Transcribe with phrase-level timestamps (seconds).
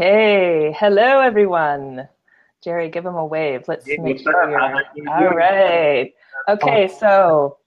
[0.00, 0.74] Okay.
[0.80, 2.08] Hello, everyone.
[2.64, 3.68] Jerry, give him a wave.
[3.68, 4.58] Let's Hey, make sure you're
[5.10, 6.14] all right.
[6.48, 7.58] Okay, so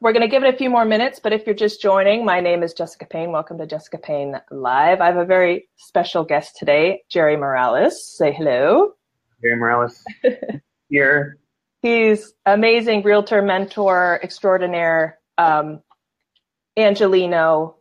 [0.00, 2.40] we're going to give it a few more minutes, but if you're just joining, my
[2.40, 3.32] name is Jessica Payne.
[3.32, 5.02] Welcome to Jessica Payne Live.
[5.02, 8.02] I have a very special guest today, Jerry Morales.
[8.02, 8.94] Say hello.
[9.42, 10.02] Jerry Morales
[10.88, 11.36] here.
[11.82, 15.82] He's amazing realtor, mentor extraordinaire, um,
[16.78, 17.76] Angelino,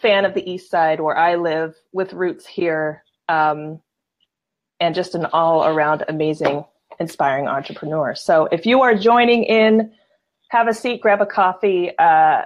[0.00, 3.80] fan of the East Side where I live, with roots here, um,
[4.80, 6.64] and just an all around amazing,
[6.98, 8.14] inspiring entrepreneur.
[8.14, 9.92] So if you are joining in,
[10.50, 11.90] have a seat, grab a coffee.
[11.98, 12.42] Uh,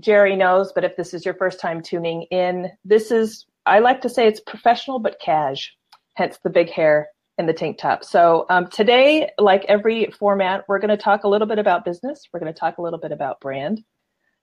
[0.00, 4.00] Jerry knows, but if this is your first time tuning in, this is, I like
[4.02, 5.74] to say it's professional but cash,
[6.14, 8.02] hence the big hair and the tank top.
[8.02, 12.22] So um, today, like every format, we're going to talk a little bit about business.
[12.32, 13.84] We're going to talk a little bit about brand.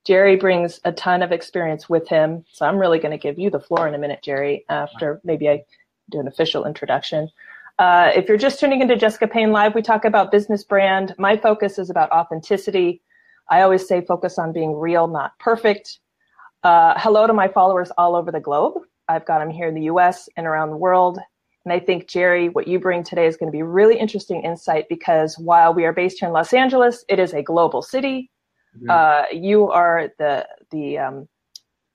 [0.06, 2.46] Jerry brings a ton of experience with him.
[2.52, 5.50] So I'm really going to give you the floor in a minute, Jerry, after maybe
[5.50, 5.64] I
[6.12, 7.30] do an official introduction.
[7.80, 11.16] Uh, if you're just tuning into Jessica Payne Live, we talk about business brand.
[11.18, 13.02] My focus is about authenticity.
[13.50, 16.00] I always say focus on being real, not perfect.
[16.64, 18.82] Uh, hello to my followers all over the globe.
[19.08, 21.20] I've got them here in the US and around the world.
[21.66, 24.86] And I think, Jerry, what you bring today is going to be really interesting insight
[24.90, 28.30] because while we are based here in Los Angeles, it is a global city.
[28.90, 31.28] Uh, you are the the um,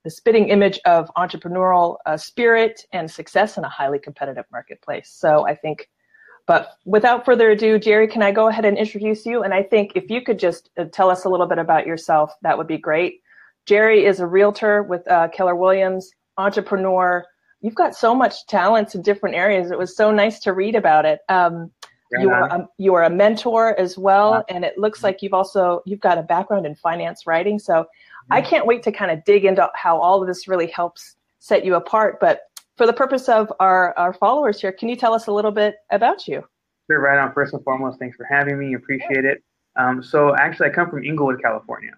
[0.04, 5.10] the spitting image of entrepreneurial uh, spirit and success in a highly competitive marketplace.
[5.10, 5.88] So I think,
[6.46, 9.42] but without further ado, Jerry, can I go ahead and introduce you?
[9.42, 12.32] And I think if you could just uh, tell us a little bit about yourself,
[12.42, 13.20] that would be great.
[13.66, 17.24] Jerry is a realtor with uh, Keller Williams, entrepreneur.
[17.60, 19.70] You've got so much talents in different areas.
[19.70, 21.20] It was so nice to read about it.
[21.28, 21.70] Um,
[22.12, 24.54] Right you are a, you are a mentor as well, Yeah.
[24.54, 27.58] and it looks like you've also you've got a background in finance writing.
[27.58, 27.86] So
[28.30, 31.64] I can't wait to kind of dig into how all of this really helps set
[31.64, 32.18] you apart.
[32.20, 32.42] But
[32.76, 35.76] for the purpose of our our followers here, can you tell us a little bit
[35.91, 36.44] about you?
[36.91, 37.32] Sure, right on.
[37.34, 38.74] First and foremost, thanks for having me.
[38.74, 39.42] Appreciate it.
[39.76, 41.92] Um, so actually, I come from Inglewood, California,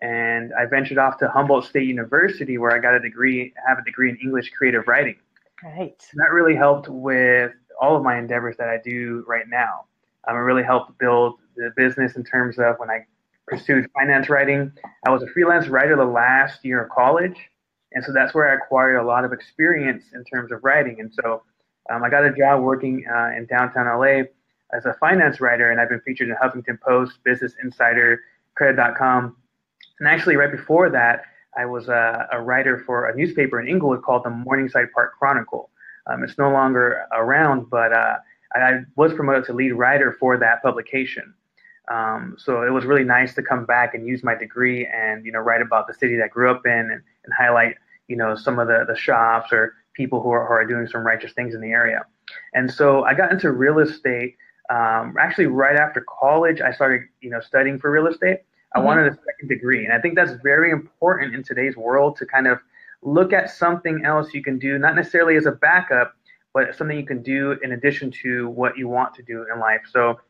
[0.00, 3.84] and I ventured off to Humboldt State University, where I got a degree, have a
[3.84, 5.16] degree in English creative writing.
[5.62, 6.00] Right.
[6.14, 9.86] That really helped with all of my endeavors that I do right now.
[10.28, 13.06] Um, it really helped build the business in terms of when I
[13.46, 14.70] pursued finance writing.
[15.06, 17.36] I was a freelance writer the last year of college,
[17.92, 21.00] and so that's where I acquired a lot of experience in terms of writing.
[21.00, 21.42] And so
[21.90, 24.24] um, I got a job working uh, in downtown LA
[24.72, 28.20] as a finance writer, and I've been featured in Huffington Post, Business Insider,
[28.54, 29.36] Credit.com.
[29.98, 31.22] And actually, right before that,
[31.56, 35.70] I was a, a writer for a newspaper in Inglewood called the Morningside Park Chronicle.
[36.10, 38.16] Um, it's no longer around, but uh,
[38.54, 41.34] I was promoted to lead writer for that publication.
[41.90, 45.32] Um, so it was really nice to come back and use my degree and you
[45.32, 47.76] know write about the city that I grew up in and, and highlight
[48.08, 51.04] you know some of the, the shops or people who are, who are doing some
[51.04, 52.04] righteous things in the area.
[52.54, 54.36] And so I got into real estate
[54.70, 56.60] um, actually right after college.
[56.60, 58.40] I started you know studying for real estate.
[58.74, 58.84] I Mhm.
[58.84, 62.46] wanted a second degree, and I think that's very important in today's world to kind
[62.46, 62.60] of
[63.02, 66.14] look at something else you can do, not necessarily as a backup,
[66.52, 69.80] but something you can do in addition to what you want to do in life.
[69.90, 70.20] So,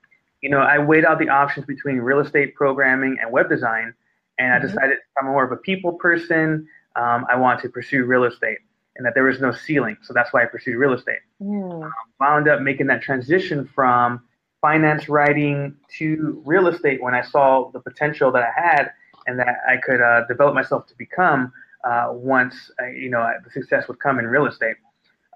[0.41, 3.95] you know, I weighed out the options between real estate programming and web design,
[4.39, 4.63] and I Mhm.
[4.63, 6.67] decided I'm more of a people person.
[6.97, 8.59] Um, I want to pursue real estate,
[8.97, 11.21] and that there was no ceiling, so that's why I pursued real estate.
[11.41, 14.23] Mm, Wound up making that transition from
[14.61, 18.93] finance writing to real estate when I saw the potential that I had
[19.27, 21.53] and that I could uh, develop myself to become
[21.85, 24.77] uh, once uh, you know the success would come in real estate.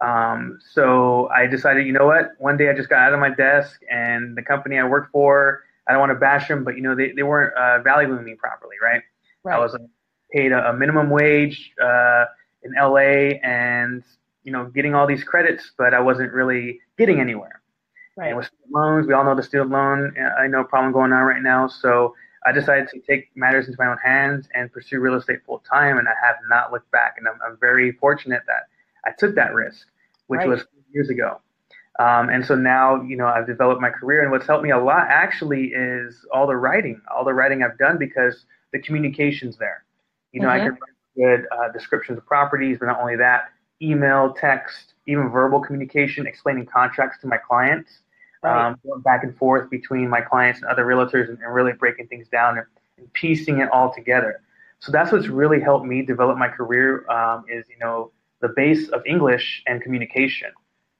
[0.00, 2.32] Um, so I decided, you know what?
[2.38, 5.62] One day I just got out of my desk, and the company I worked for,
[5.88, 8.34] I don't want to bash them, but you know they, they weren't uh, valuing me
[8.34, 9.02] properly, right?
[9.44, 9.56] right.
[9.56, 9.76] I was
[10.32, 12.24] paid a, a minimum wage uh,
[12.62, 14.02] in LA, and
[14.42, 17.62] you know getting all these credits, but I wasn't really getting anywhere.
[18.16, 18.28] right.
[18.28, 21.12] And with student loans, we all know the student loan, uh, I know problem going
[21.12, 21.68] on right now.
[21.68, 22.14] So
[22.46, 25.98] I decided to take matters into my own hands and pursue real estate full time,
[25.98, 27.16] and I have not looked back.
[27.18, 28.68] And I'm, I'm very fortunate that
[29.06, 29.86] I took that risk,
[30.26, 30.48] which Right.
[30.48, 31.40] was years ago.
[31.98, 34.78] Um, and so now, you know, I've developed my career, and what's helped me a
[34.78, 39.84] lot actually is all the writing, all the writing I've done because the communication's there.
[40.32, 40.64] You know, I Mhm.
[40.64, 40.80] can write
[41.16, 43.50] good uh, descriptions of properties, but not only that,
[43.80, 48.00] email, text, even verbal communication, explaining contracts to my clients
[48.44, 52.08] Um, going back and forth between my clients and other realtors and, and really breaking
[52.08, 52.66] things down and,
[52.98, 54.42] and piecing it all together.
[54.80, 58.88] So that's what's really helped me develop my career um, is, you know, the base
[58.90, 60.50] of English and communication,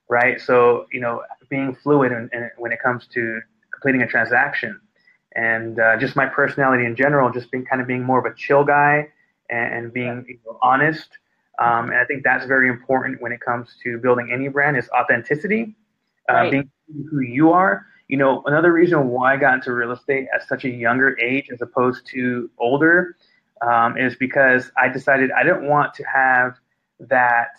[0.09, 0.41] right?
[0.41, 4.81] So, you know, being fluid in, in, when it comes to completing a transaction
[5.35, 8.33] and uh, just my personality in general, just being kind of being more of a
[8.35, 9.07] chill guy
[9.51, 11.09] and, and being you know, honest
[11.57, 14.89] Um, and I think that's very important when it comes to building any brand is
[14.89, 15.75] authenticity,
[16.29, 16.51] uh, right.
[16.51, 16.71] being
[17.09, 17.85] who you are.
[18.07, 21.49] You know, another reason why I got into real estate at such a younger age
[21.51, 23.15] as opposed to older
[23.61, 26.55] um, is because I decided I didn't want to have
[26.99, 27.49] that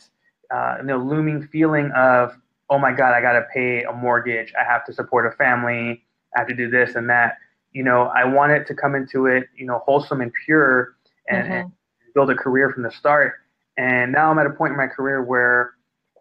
[0.55, 2.37] uh, you know looming feeling of
[2.71, 6.05] oh my god I got to pay a mortgage I have to support a family
[6.35, 7.39] I have to do this and that
[7.73, 10.97] you know I wanted to come into it you know wholesome and pure
[11.29, 11.53] and, mm-hmm.
[11.53, 11.73] and
[12.15, 13.35] build a career from the start
[13.77, 15.75] and now I'm at a point in my career where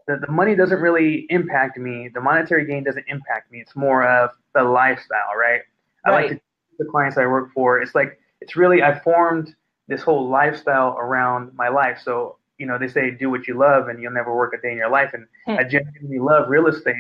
[0.08, 4.08] the, the money doesn't really impact me the monetary gain doesn't impact me it's more
[4.08, 5.62] of the lifestyle right,
[6.06, 6.12] right.
[6.12, 6.40] I like to
[6.80, 9.56] the clients I work for it's like it's really I formed
[9.88, 13.90] this whole lifestyle around my life so you know, they say do what you love
[13.90, 15.12] and you'll never work a day in your life.
[15.14, 15.54] And hmm.
[15.60, 16.96] I genuinely love real estate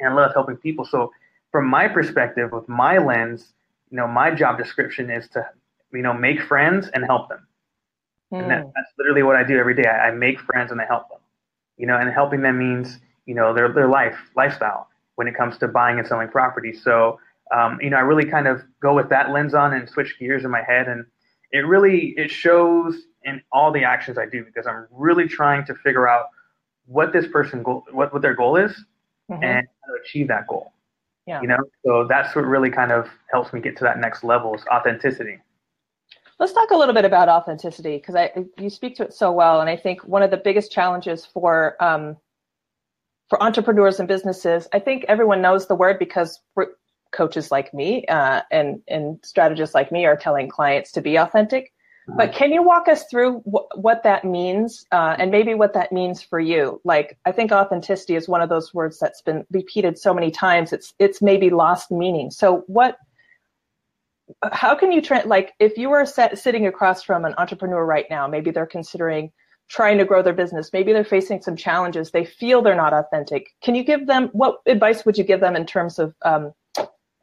[0.00, 0.84] and love helping people.
[0.84, 1.12] So
[1.52, 3.52] from my perspective, with my lens,
[3.90, 5.46] you know, my job description is to,
[5.92, 7.46] you know, make friends and help them.
[8.30, 8.36] Hmm.
[8.36, 8.70] And that, hmm.
[8.74, 9.88] that's literally what I do every day.
[9.88, 11.13] I, I make friends and I help them.
[11.76, 15.58] You know, and helping them means, you know, their their life lifestyle when it comes
[15.58, 16.72] to buying and selling property.
[16.72, 17.18] So
[17.54, 20.44] um, you know, I really kind of go with that lens on and switch gears
[20.44, 21.04] in my head and
[21.54, 25.74] it really it shows in all the actions I do because I'm really trying to
[25.76, 26.26] figure out
[26.86, 28.72] what this person goal, what, what their goal is
[29.30, 29.42] mm-hmm.
[29.42, 30.72] and how to achieve that goal.
[31.26, 31.40] Yeah.
[31.40, 34.54] You know, so that's what really kind of helps me get to that next level
[34.54, 35.38] is authenticity.
[36.38, 39.60] Let's talk a little bit about authenticity because I you speak to it so well,
[39.60, 42.16] and I think one of the biggest challenges for um,
[43.28, 46.40] for entrepreneurs and businesses, I think everyone knows the word because
[47.12, 51.72] coaches like me uh, and and strategists like me are telling clients to be authentic.
[52.06, 55.90] But can you walk us through wh- what that means uh, and maybe what that
[55.90, 56.80] means for you?
[56.84, 60.72] Like, I think authenticity is one of those words that's been repeated so many times.
[60.72, 62.30] It's it's maybe lost meaning.
[62.30, 62.98] So, what?
[64.52, 68.06] How can you tra- like if you are set, sitting across from an entrepreneur right
[68.10, 68.26] now?
[68.26, 69.32] Maybe they're considering
[69.68, 70.70] trying to grow their business.
[70.72, 72.10] Maybe they're facing some challenges.
[72.10, 73.48] They feel they're not authentic.
[73.62, 76.52] Can you give them what advice would you give them in terms of um,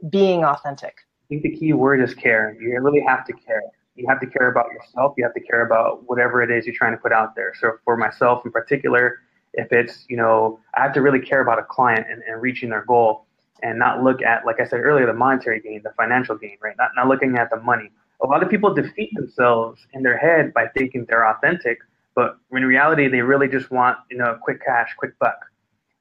[0.10, 0.96] being authentic?
[1.24, 2.58] I think the key word is care.
[2.60, 3.62] You really have to care
[3.96, 5.14] you have to care about yourself.
[5.18, 7.54] You have to care about whatever it is you're trying to put out there.
[7.60, 9.20] So for myself in particular,
[9.54, 12.70] if it's, you know, I have to really care about a client and, and reaching
[12.70, 13.26] their goal
[13.62, 16.76] and not look at, like I said earlier, the monetary gain, the financial gain, right?
[16.78, 17.92] Not, not looking at the money.
[18.24, 21.80] A lot of people defeat themselves in their head by thinking they're authentic,
[22.16, 25.40] but in reality, they really just want, you know, quick cash, quick buck.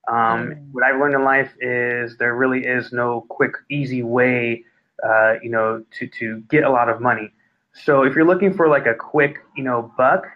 [0.09, 0.73] Um, mm.
[0.73, 4.65] What I've learned in life is there really is no quick, easy way,
[5.03, 7.33] uh, you know, to, to get a lot of money.
[7.73, 10.27] So if you're looking for like a quick, you know, buck,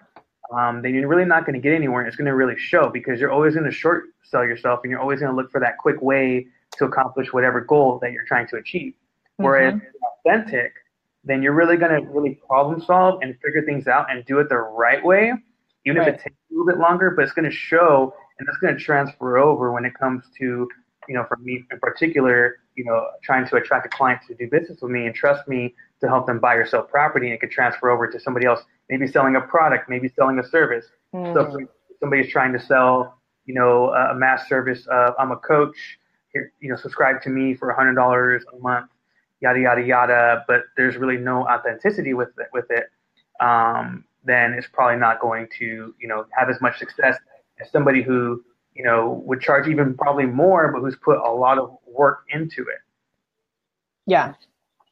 [0.52, 2.06] um, then you're really not going to get anywhere.
[2.06, 5.00] It's going to really show because you're always going to short sell yourself and you're
[5.00, 6.46] always going to look for that quick way
[6.78, 8.94] to accomplish whatever goal that you're trying to achieve.
[9.36, 10.28] Whereas mm-hmm.
[10.28, 10.72] authentic,
[11.24, 14.48] then you're really going to really problem solve and figure things out and do it
[14.48, 15.32] the right way,
[15.86, 16.08] even right.
[16.08, 18.76] if it takes a little bit longer, but it's going to show and that's going
[18.76, 20.68] to transfer over when it comes to,
[21.08, 24.48] you know, for me in particular, you know, trying to attract a client to do
[24.50, 27.40] business with me and trust me to help them buy or sell property and it
[27.40, 28.60] could transfer over to somebody else,
[28.90, 30.86] maybe selling a product, maybe selling a service.
[31.14, 31.32] Mm.
[31.32, 31.68] So if
[32.00, 35.76] somebody's trying to sell, you know, a mass service, uh, I'm a coach,
[36.34, 38.90] you know, subscribe to me for $100 a month,
[39.40, 42.86] yada, yada, yada, but there's really no authenticity with it, with it,
[43.40, 47.18] um, then it's probably not going to, you know, have as much success
[47.60, 48.42] as somebody who,
[48.74, 52.62] you know, would charge even probably more, but who's put a lot of work into
[52.62, 52.78] it.
[54.06, 54.34] Yeah,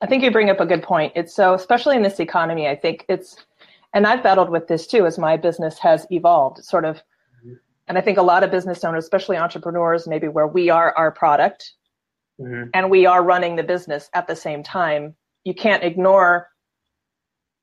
[0.00, 1.12] I think you bring up a good point.
[1.16, 3.36] It's so, especially in this economy, I think it's,
[3.94, 7.02] and I've battled with this too as my business has evolved, sort of.
[7.88, 11.10] And I think a lot of business owners, especially entrepreneurs, maybe where we are our
[11.10, 11.72] product
[12.40, 12.70] mm-hmm.
[12.74, 16.48] and we are running the business at the same time, you can't ignore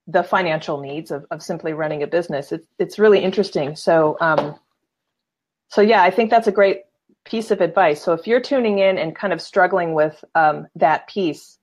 [0.08, 2.52] the financial needs of, of simply running a business.
[2.52, 3.76] It's, it's really interesting.
[3.76, 4.56] So, um,
[5.70, 6.82] so yeah, I think that's a great
[7.26, 8.02] piece of advice.
[8.04, 11.60] So if you're tuning in and kind of struggling with um, that piece,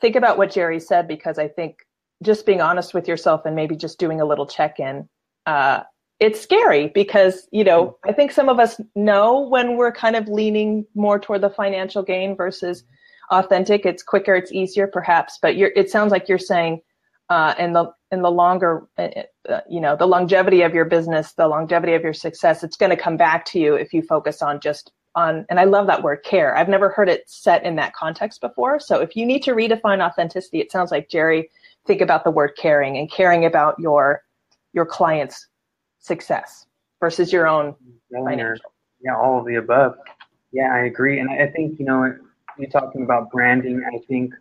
[0.00, 1.78] think about what Jerry said because I think
[2.22, 5.08] just being honest with yourself and maybe just doing a little check in.
[5.46, 5.82] Uh,
[6.20, 10.28] it's scary because you know I think some of us know when we're kind of
[10.28, 12.84] leaning more toward the financial gain versus
[13.30, 13.84] authentic.
[13.84, 15.38] It's quicker, it's easier, perhaps.
[15.40, 16.80] But it sounds like you're saying,
[17.28, 19.08] uh, in the in the longer, uh,
[19.48, 22.90] uh, you know, the longevity of your business, the longevity of your success, it's going
[22.90, 26.02] to come back to you if you focus on just on, and I love that
[26.02, 26.56] word care.
[26.56, 28.80] I've never heard it set in that context before.
[28.80, 31.50] So if you need to redefine authenticity, it sounds like Jerry,
[31.86, 34.22] think about the word caring and caring about your
[34.72, 35.46] your client's
[36.08, 36.66] success
[36.98, 37.76] versus your own
[38.12, 38.72] financial.
[39.00, 39.94] Yeah, all of the above.
[40.50, 41.20] Yeah, I agree.
[41.20, 42.12] And I think, you know,
[42.58, 43.84] you're talking about branding.
[43.84, 44.34] I think,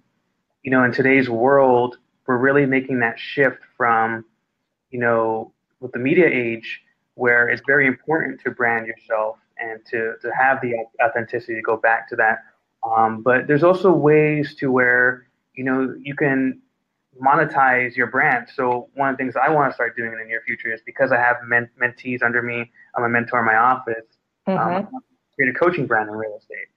[0.63, 4.25] you know, in today's world, we're really making that shift from,
[4.89, 6.81] you know, with the media age,
[7.13, 11.77] where it's very important to brand yourself and to, to have the authenticity to go
[11.77, 12.39] back to that.
[12.89, 16.61] Um, but there's also ways to where, you know, you can
[17.21, 18.47] monetize your brand.
[18.53, 20.81] So one of the things I want to start doing in the near future is
[20.85, 24.05] because I have men- mentees under me, I'm a mentor in my office,
[24.47, 24.57] mm-hmm.
[24.57, 25.01] um,
[25.35, 26.67] create a coaching brand in real estate.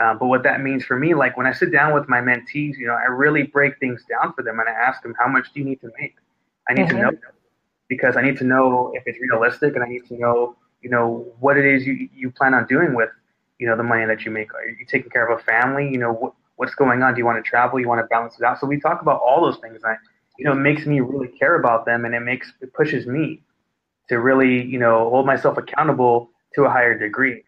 [0.00, 2.78] Um, but what that means for me, like when I sit down with my mentees,
[2.78, 5.52] you know, I really break things down for them and I ask them, how much
[5.52, 6.14] do you need to make?
[6.68, 6.96] I need mm-hmm.
[6.96, 7.18] to know
[7.88, 11.32] because I need to know if it's realistic and I need to know, you know,
[11.40, 13.08] what it is you, you plan on doing with,
[13.58, 14.54] you know, the money that you make.
[14.54, 15.88] Are you taking care of a family?
[15.90, 17.14] You know, what, what's going on?
[17.14, 17.78] Do you want to travel?
[17.78, 18.60] You want to balance it out?
[18.60, 19.76] So we talk about all those things.
[19.76, 19.96] And I,
[20.38, 23.42] you know, it makes me really care about them and it makes, it pushes me
[24.08, 27.44] to really, you know, hold myself accountable to a higher degree.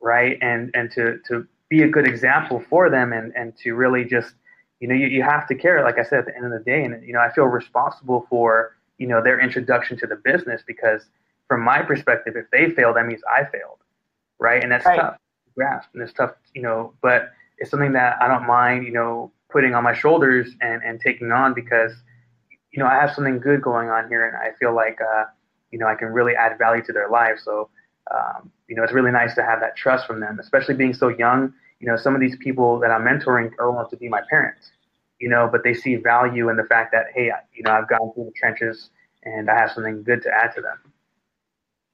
[0.00, 0.38] Right.
[0.40, 4.32] And, and to, to be a good example for them and, and to really just,
[4.80, 6.64] you know, you, you have to care, like I said, at the end of the
[6.64, 6.84] day.
[6.84, 11.02] And, you know, I feel responsible for, you know, their introduction to the business because
[11.48, 13.78] from my perspective, if they fail, that means I failed.
[14.38, 14.62] Right.
[14.62, 14.98] And that's right.
[14.98, 18.84] tough to grasp and it's tough, you know, but it's something that I don't mind,
[18.84, 21.92] you know, putting on my shoulders and, and taking on because,
[22.72, 25.24] you know, I have something good going on here and I feel like, uh,
[25.70, 27.42] you know, I can really add value to their lives.
[27.44, 27.68] So,
[28.12, 31.08] um, you know, it's really nice to have that trust from them, especially being so
[31.08, 31.52] young.
[31.80, 34.70] You know, some of these people that I'm mentoring are want to be my parents,
[35.20, 38.12] you know, but they see value in the fact that, hey, you know, I've gone
[38.14, 38.90] through the trenches
[39.24, 40.93] and I have something good to add to them.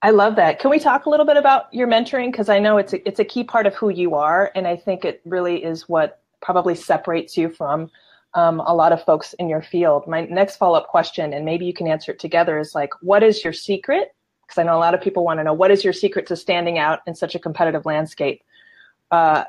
[0.03, 0.59] I love that.
[0.59, 2.31] Can we talk a little bit about your mentoring?
[2.31, 4.77] Because I know it's a, it's a key part of who you are, and I
[4.77, 7.91] think it really is what probably separates you from
[8.33, 10.07] um, a lot of folks in your field.
[10.07, 13.23] My next follow up question, and maybe you can answer it together, is like, what
[13.23, 14.15] is your secret?
[14.47, 16.37] Because I know a lot of people want to know what is your secret to
[16.37, 18.43] standing out in such a competitive landscape.
[19.11, 19.45] Uh,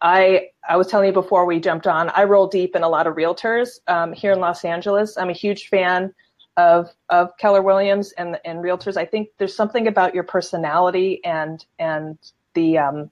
[0.00, 2.10] I I was telling you before we jumped on.
[2.10, 5.16] I roll deep in a lot of realtors um, here in Los Angeles.
[5.16, 6.14] I'm a huge fan
[6.56, 8.96] of of Keller Williams and and realtors.
[8.96, 12.18] I think there's something about your personality and and
[12.54, 13.10] the um,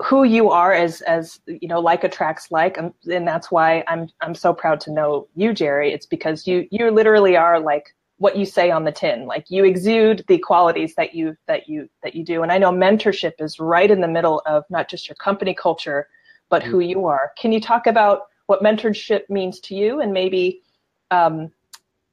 [0.00, 2.76] who you are as as you know like attracts like.
[2.76, 5.92] And, and that's why I'm I'm so proud to know you Jerry.
[5.92, 9.26] It's because you you literally are like what you say on the tin.
[9.26, 12.42] Like you exude the qualities that you that you that you do.
[12.42, 16.08] And I know mentorship is right in the middle of not just your company culture
[16.50, 17.32] but who you are.
[17.38, 20.62] Can you talk about what mentorship means to you and maybe
[21.10, 21.50] um,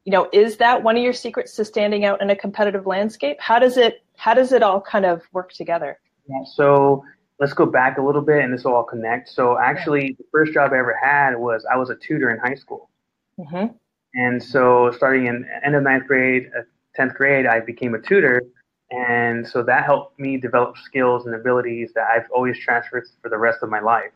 [0.06, 3.38] you know, is that one of your secrets to standing out in a competitive landscape?
[3.40, 6.00] How does it how does it all kind of work together?
[6.30, 7.04] Yeah, so
[7.40, 9.30] let's go back a little bit and this will all connect.
[9.30, 12.56] So actually, the first job I ever had was I was a tutor in high
[12.56, 12.90] school.
[13.40, 13.76] Mm-hmm.
[14.14, 16.62] And so starting in end of ninth grade, uh,
[16.96, 18.42] tenth grade, I became a tutor,
[18.92, 23.38] and so that helped me develop skills and abilities that I've always transferred for the
[23.38, 24.12] rest of my life.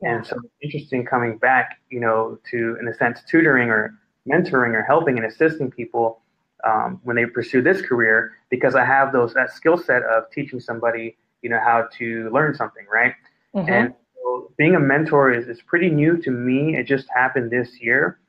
[0.00, 0.16] Yeah.
[0.16, 3.98] And so interesting coming back, you know, to in a sense tutoring or
[4.30, 6.20] mentoring or helping and assisting people
[6.64, 10.60] um, when they pursue this career because I have those that skill set of teaching
[10.60, 13.14] somebody, you know, how to learn something, right?
[13.54, 13.68] Mm-hmm.
[13.68, 16.76] And so being a mentor is, is pretty new to me.
[16.76, 18.20] It just happened this year.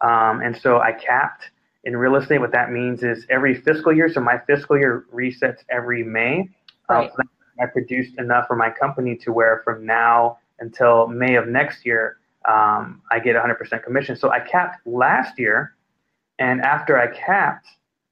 [0.00, 1.50] Um, and so I capped
[1.84, 2.38] in real estate.
[2.38, 4.08] What that means is every fiscal year.
[4.12, 6.48] So my fiscal year resets every May.
[6.88, 7.10] Um, right.
[7.14, 7.22] so
[7.60, 12.18] I produced enough for my company to where from now until May of next year,
[12.48, 14.16] um, I get 100% commission.
[14.16, 15.76] So I capped last year,
[16.38, 17.66] and after I capped,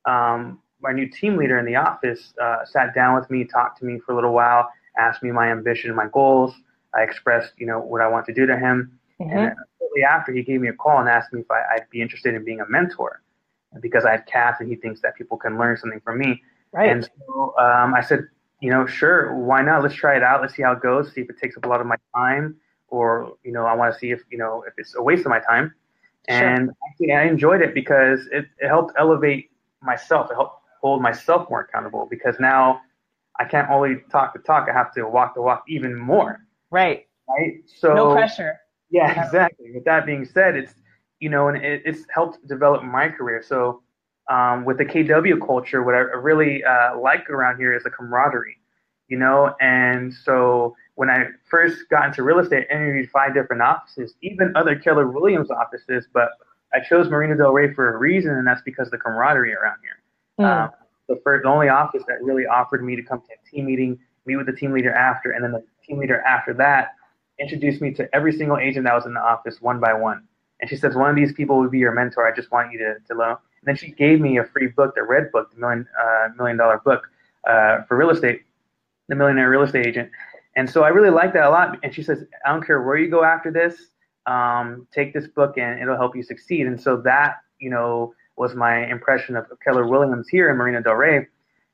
[0.07, 3.85] um, my new team leader in the office uh, sat down with me, talked to
[3.85, 6.55] me for a little while, asked me my ambition, my goals.
[6.95, 8.99] I expressed, you know, what I want to do to him.
[9.21, 9.37] Mm-hmm.
[9.37, 12.01] And shortly after, he gave me a call and asked me if I, would be
[12.01, 13.23] interested in being a mentor,
[13.81, 16.43] because I had capped, and he thinks that people can learn something from me.
[16.73, 16.91] Right.
[16.91, 18.29] And so um, I said,
[18.61, 19.83] you know, sure, why not?
[19.83, 20.41] Let's try it out.
[20.41, 21.13] Let's see how it goes.
[21.15, 22.57] See if it takes up a lot of my time
[22.91, 25.31] or you know I want to see if you know if it's a waste of
[25.31, 25.75] my time.
[26.29, 26.77] And sure.
[26.89, 29.51] actually, I enjoyed it because it, it helped elevate
[29.83, 30.31] myself.
[30.31, 32.83] It helped hold myself more accountable because now
[33.39, 34.69] I can't only talk the talk.
[34.69, 36.47] I have to walk the walk even more.
[36.71, 37.07] Right.
[37.29, 37.63] Right.
[37.67, 38.61] So no pressure.
[38.91, 39.71] Yeah, exactly.
[39.73, 40.75] With that being said, it's
[41.21, 43.43] you know, and it, it's helped develop my career.
[43.47, 43.83] So
[44.31, 48.57] um, with the KW culture, what I really uh, like around here is the camaraderie,
[49.09, 53.63] you know, and so when I first got into real estate, I interviewed five different
[53.63, 56.29] offices, even other Keller Williams offices, but
[56.75, 59.79] I chose Marina Del Rey for a reason, and that's because of the camaraderie around
[59.81, 60.45] here.
[60.45, 60.65] Mm.
[60.65, 60.71] Um,
[61.09, 63.99] the first, the only office that really offered me to come to a team meeting,
[64.27, 66.89] meet with the team leader after, and then the team leader after that
[67.39, 70.29] introduced me to every single agent that was in the office one by one.
[70.61, 72.31] And she says, one of these people would be your mentor.
[72.31, 73.31] I just want you to, to know.
[73.31, 76.59] And then she gave me a free book, the Red Book, the million, uh, million
[76.59, 77.09] dollar book
[77.49, 78.43] uh, for real estate,
[79.09, 80.11] the millionaire real estate agent.
[80.57, 81.79] And so I really like that a lot.
[81.83, 83.77] And she says, I don't care where you go after this,
[84.27, 86.67] um, take this book and it'll help you succeed.
[86.67, 90.95] And so that, you know, was my impression of Keller Williams here in Marina Del
[90.95, 91.27] Rey.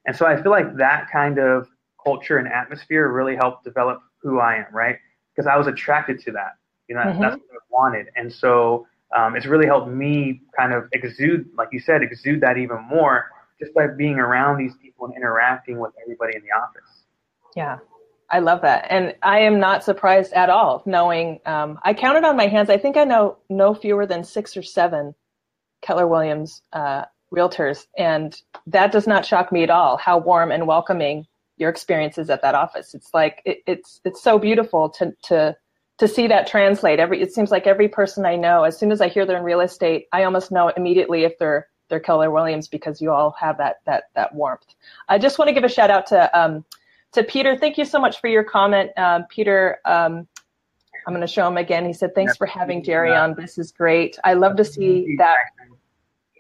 [0.07, 1.69] And so I feel like that kind of
[2.03, 4.97] culture and atmosphere really helped develop who I am, right?
[5.35, 6.53] Because I was attracted to that.
[6.89, 7.21] You know, mm-hmm.
[7.21, 8.09] that's what I wanted.
[8.15, 12.59] And so um, it's really helped me kind of exude, like you said, exude that
[12.59, 13.27] even more
[13.61, 17.05] just by being around these people and interacting with everybody in the office.
[17.55, 17.79] Yeah,
[18.29, 20.83] I love that, and I am not surprised at all.
[20.85, 24.57] Knowing um, I counted on my hands, I think I know no fewer than six
[24.57, 25.15] or seven
[25.81, 29.97] Keller Williams uh, realtors, and that does not shock me at all.
[29.97, 32.95] How warm and welcoming your experience is at that office.
[32.95, 35.57] It's like it, it's it's so beautiful to to
[35.99, 36.99] to see that translate.
[36.99, 39.45] Every it seems like every person I know, as soon as I hear they're in
[39.45, 43.59] real estate, I almost know immediately if they're they're Keller Williams because you all have
[43.59, 44.67] that that that warmth.
[45.09, 46.39] I just want to give a shout out to.
[46.39, 46.65] Um,
[47.17, 48.93] to Peter, thank you so much for your comment.
[48.97, 50.27] Um, Peter, um,
[51.07, 51.85] I'm going to show him again.
[51.85, 53.35] He said, thanks for having Jerry on.
[53.35, 54.19] This is great.
[54.25, 55.37] I love to see that.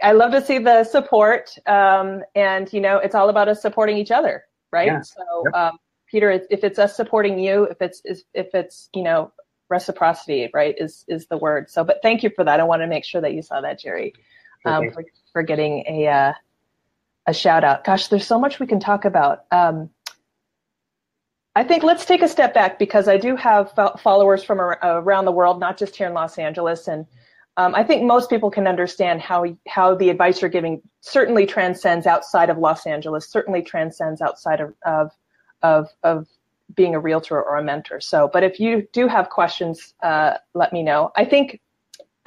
[0.02, 1.56] I love to see the support.
[1.66, 4.86] Um, and, you know, it's all about us supporting each other, right?
[4.86, 5.00] Yeah.
[5.02, 5.44] So.
[5.54, 5.78] Um,
[6.08, 9.32] Peter, if it's us supporting you, if it's, if it's, you know,
[9.68, 11.68] reciprocity, right, is, is the word.
[11.68, 12.60] So, but thank you for that.
[12.60, 14.14] I want to make sure that you saw that, Jerry,
[14.64, 16.32] um, for, for getting a, uh,
[17.26, 17.82] a shout out.
[17.82, 19.46] Gosh, there's so much we can talk about.
[19.50, 19.90] Um,
[21.56, 25.32] I think let's take a step back because I do have followers from around the
[25.32, 27.06] world, not just here in Los Angeles, and
[27.56, 32.06] um, I think most people can understand how how the advice you're giving certainly transcends
[32.06, 35.10] outside of Los Angeles, certainly transcends outside of of
[35.62, 36.26] of, of
[36.74, 38.00] being a realtor or a mentor.
[38.00, 41.10] So, but if you do have questions, uh, let me know.
[41.16, 41.62] I think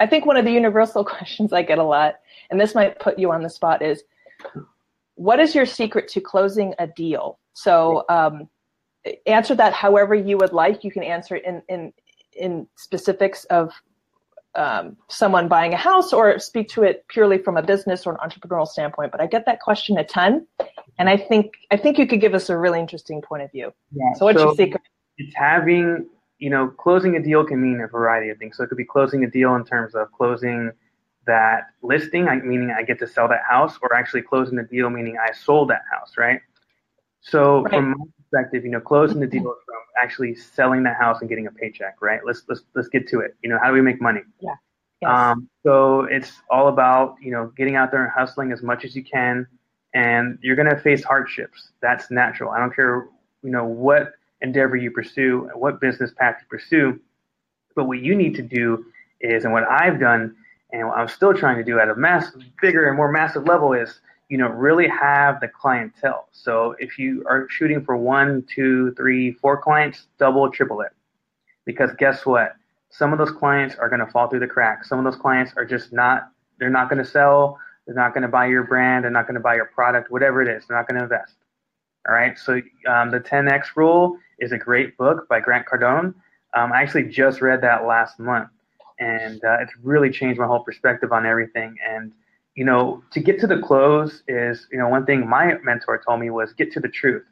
[0.00, 2.16] I think one of the universal questions I get a lot,
[2.50, 4.02] and this might put you on the spot, is
[5.14, 7.38] what is your secret to closing a deal?
[7.52, 8.04] So.
[8.08, 8.48] Um,
[9.26, 10.84] answer that however you would like.
[10.84, 11.92] You can answer in in
[12.32, 13.72] in specifics of
[14.54, 18.18] um, someone buying a house or speak to it purely from a business or an
[18.28, 19.12] entrepreneurial standpoint.
[19.12, 20.46] But I get that question a ton,
[20.98, 23.72] and I think I think you could give us a really interesting point of view.
[23.92, 24.82] Yeah, so, what's so your secret?
[25.18, 28.56] It's having you know closing a deal can mean a variety of things.
[28.56, 30.72] So it could be closing a deal in terms of closing
[31.26, 35.16] that listing, meaning I get to sell that house, or actually closing the deal, meaning
[35.16, 36.40] I sold that house, right?
[37.20, 37.74] So right.
[37.74, 41.28] from my perspective, you know, closing the deal is from actually selling the house and
[41.28, 42.20] getting a paycheck, right?
[42.24, 43.36] Let's let's let's get to it.
[43.42, 44.20] You know, how do we make money?
[44.40, 44.54] Yeah.
[45.02, 45.10] Yes.
[45.10, 48.94] Um, so it's all about you know getting out there and hustling as much as
[48.94, 49.46] you can,
[49.94, 51.70] and you're gonna face hardships.
[51.80, 52.50] That's natural.
[52.50, 53.08] I don't care
[53.42, 54.12] you know what
[54.42, 57.00] endeavor you pursue, what business path you pursue,
[57.74, 58.86] but what you need to do
[59.20, 60.34] is, and what I've done,
[60.72, 63.72] and what I'm still trying to do at a mass, bigger and more massive level
[63.72, 66.28] is you know, really have the clientele.
[66.30, 70.92] So if you are shooting for one, two, three, four clients, double, triple it.
[71.66, 72.54] Because guess what?
[72.90, 74.88] Some of those clients are going to fall through the cracks.
[74.88, 77.58] Some of those clients are just not, they're not going to sell.
[77.86, 79.02] They're not going to buy your brand.
[79.02, 80.64] They're not going to buy your product, whatever it is.
[80.66, 81.34] They're not going to invest.
[82.08, 82.38] All right.
[82.38, 86.14] So um, the 10X rule is a great book by Grant Cardone.
[86.54, 88.48] Um, I actually just read that last month
[89.00, 91.76] and uh, it's really changed my whole perspective on everything.
[91.84, 92.12] And
[92.54, 96.20] you know, to get to the close is, you know, one thing my mentor told
[96.20, 97.24] me was get to the truth,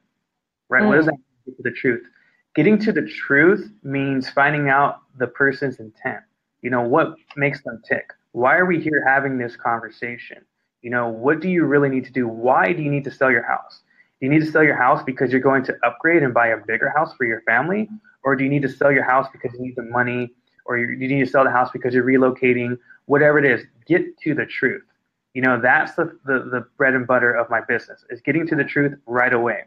[0.69, 0.83] right?
[0.83, 0.89] Mm.
[0.89, 2.07] What does that mean, get to the truth?
[2.55, 6.21] Getting to the truth means finding out the person's intent.
[6.63, 8.11] You know, what makes them tick?
[8.33, 10.45] Why are we here having this conversation?
[10.83, 12.29] You know, what do you really need to do?
[12.29, 13.81] Why do you need to sell your house?
[14.21, 16.57] Do you need to sell your house because you're going to upgrade and buy a
[16.57, 17.89] bigger house for your family?
[18.25, 20.33] Or do you need to sell your house because you need the money?
[20.65, 22.79] Or you need to sell the house because you're relocating?
[23.07, 24.83] Whatever it is, get to the truth.
[25.35, 28.57] You know, that's the, the, the bread and butter of my business is getting to
[28.57, 29.65] the truth right away.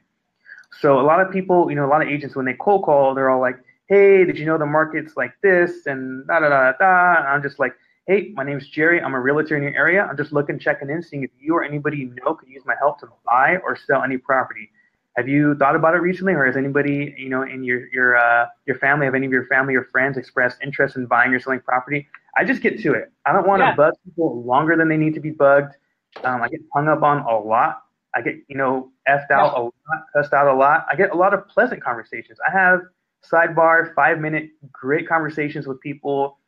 [0.79, 3.13] So a lot of people, you know, a lot of agents, when they cold call,
[3.13, 5.85] they're all like, hey, did you know the market's like this?
[5.85, 7.19] And da da da da.
[7.19, 7.75] And I'm just like,
[8.07, 9.01] hey, my name's Jerry.
[9.01, 10.03] I'm a realtor in your area.
[10.03, 12.75] I'm just looking, checking in, seeing if you or anybody you know could use my
[12.79, 14.69] help to buy or sell any property.
[15.17, 18.47] Have you thought about it recently, or has anybody, you know, in your your uh,
[18.65, 21.59] your family, have any of your family or friends expressed interest in buying or selling
[21.59, 22.07] property?
[22.37, 23.11] I just get to it.
[23.25, 23.75] I don't want to yeah.
[23.75, 25.75] bug people longer than they need to be bugged.
[26.23, 27.83] Um, I get hung up on a lot.
[28.13, 29.73] I get, you know, effed out a lot,
[30.13, 30.85] cussed out a lot.
[30.89, 32.37] I get a lot of pleasant conversations.
[32.47, 32.81] I have
[33.23, 36.39] sidebar, five minute, great conversations with people,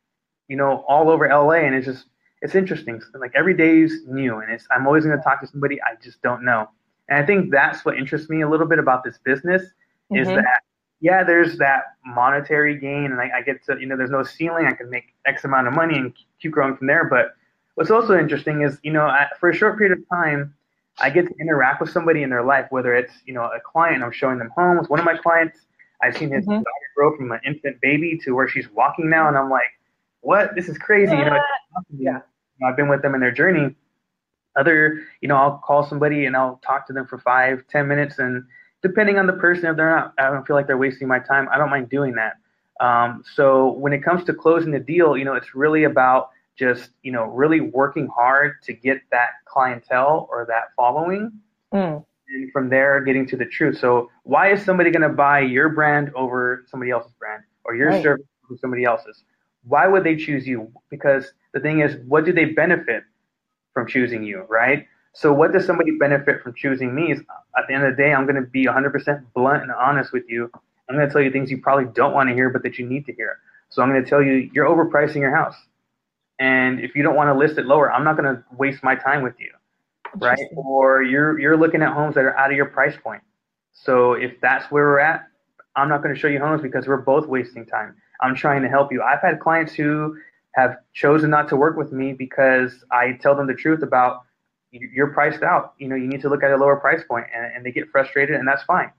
[0.48, 1.64] you know, all over LA.
[1.64, 2.06] And it's just,
[2.42, 3.00] it's interesting.
[3.18, 4.38] Like every day is new.
[4.38, 6.68] And it's, I'm always going to talk to somebody I just don't know.
[7.08, 10.16] And I think that's what interests me a little bit about this business mm-hmm.
[10.16, 10.62] is that
[11.04, 14.64] yeah, there's that monetary gain, and I, I, get to, you know, there's no ceiling.
[14.64, 17.04] I can make X amount of money and keep growing from there.
[17.04, 17.34] But
[17.74, 20.54] what's also interesting is, you know, I, for a short period of time,
[21.00, 24.02] I get to interact with somebody in their life, whether it's, you know, a client,
[24.02, 24.88] I'm showing them homes.
[24.88, 25.58] One of my clients,
[26.02, 26.52] I've seen his mm-hmm.
[26.52, 29.78] daughter grow from an infant baby to where she's walking now, and I'm like,
[30.22, 30.54] what?
[30.54, 31.14] This is crazy.
[31.14, 31.38] You know,
[31.98, 32.12] yeah.
[32.12, 33.74] You know, I've been with them in their journey.
[34.56, 38.18] other, you know, I'll call somebody and I'll talk to them for five, ten minutes,
[38.18, 38.46] and
[38.84, 41.48] depending on the person, if they're not, I don't feel like they're wasting my time.
[41.50, 42.34] I don't mind doing that.
[42.84, 46.90] Um, so when it comes to closing the deal, you know, it's really about just,
[47.02, 51.32] you know, really working hard to get that clientele or that following.
[51.72, 52.04] Mm.
[52.28, 53.78] And from there, getting to the truth.
[53.78, 57.88] So why is somebody going to buy your brand over somebody else's brand or your
[57.88, 58.02] right.
[58.02, 59.24] service over somebody else's?
[59.66, 60.70] Why would they choose you?
[60.90, 63.04] Because the thing is, what do they benefit
[63.72, 64.86] from choosing you, right?
[65.14, 67.12] So what does somebody benefit from choosing me?
[67.12, 69.70] Is uh, at the end of the day, I'm going to be 100% blunt and
[69.72, 70.50] honest with you.
[70.88, 72.86] I'm going to tell you things you probably don't want to hear, but that you
[72.86, 73.38] need to hear.
[73.70, 75.54] So I'm going to tell you you're overpricing your house,
[76.38, 78.94] and if you don't want to list it lower, I'm not going to waste my
[78.94, 79.50] time with you,
[80.16, 80.38] right?
[80.56, 83.22] Or you're you're looking at homes that are out of your price point.
[83.72, 85.26] So if that's where we're at,
[85.76, 87.96] I'm not going to show you homes because we're both wasting time.
[88.20, 89.02] I'm trying to help you.
[89.02, 90.16] I've had clients who
[90.54, 94.22] have chosen not to work with me because I tell them the truth about
[94.92, 95.74] you're priced out.
[95.78, 97.88] You know, you need to look at a lower price point, and, and they get
[97.90, 98.90] frustrated, and that's fine.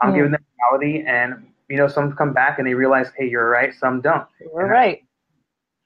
[0.00, 0.16] I'm mm.
[0.16, 3.74] giving them reality, and you know, some come back and they realize, hey, you're right.
[3.74, 4.26] Some don't.
[4.40, 5.02] You're right.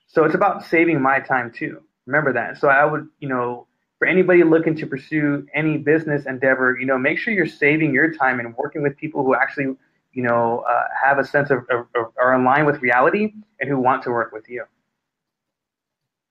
[0.07, 1.83] So it's about saving my time too.
[2.07, 2.59] Remember that.
[2.59, 3.67] So I would, you know,
[3.99, 8.15] for anybody looking to pursue any business endeavor, you know, make sure you're saving your
[8.15, 9.77] time and working with people who actually,
[10.13, 13.69] you know, uh, have a sense of, of, of are in line with reality and
[13.69, 14.65] who want to work with you.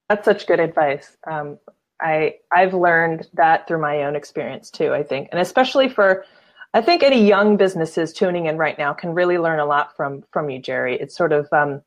[0.09, 1.17] That's such good advice.
[1.29, 1.59] Um,
[2.01, 4.93] I I've learned that through my own experience too.
[4.93, 6.25] I think, and especially for,
[6.73, 10.23] I think any young businesses tuning in right now can really learn a lot from
[10.31, 10.97] from you, Jerry.
[10.99, 11.81] It's sort of um,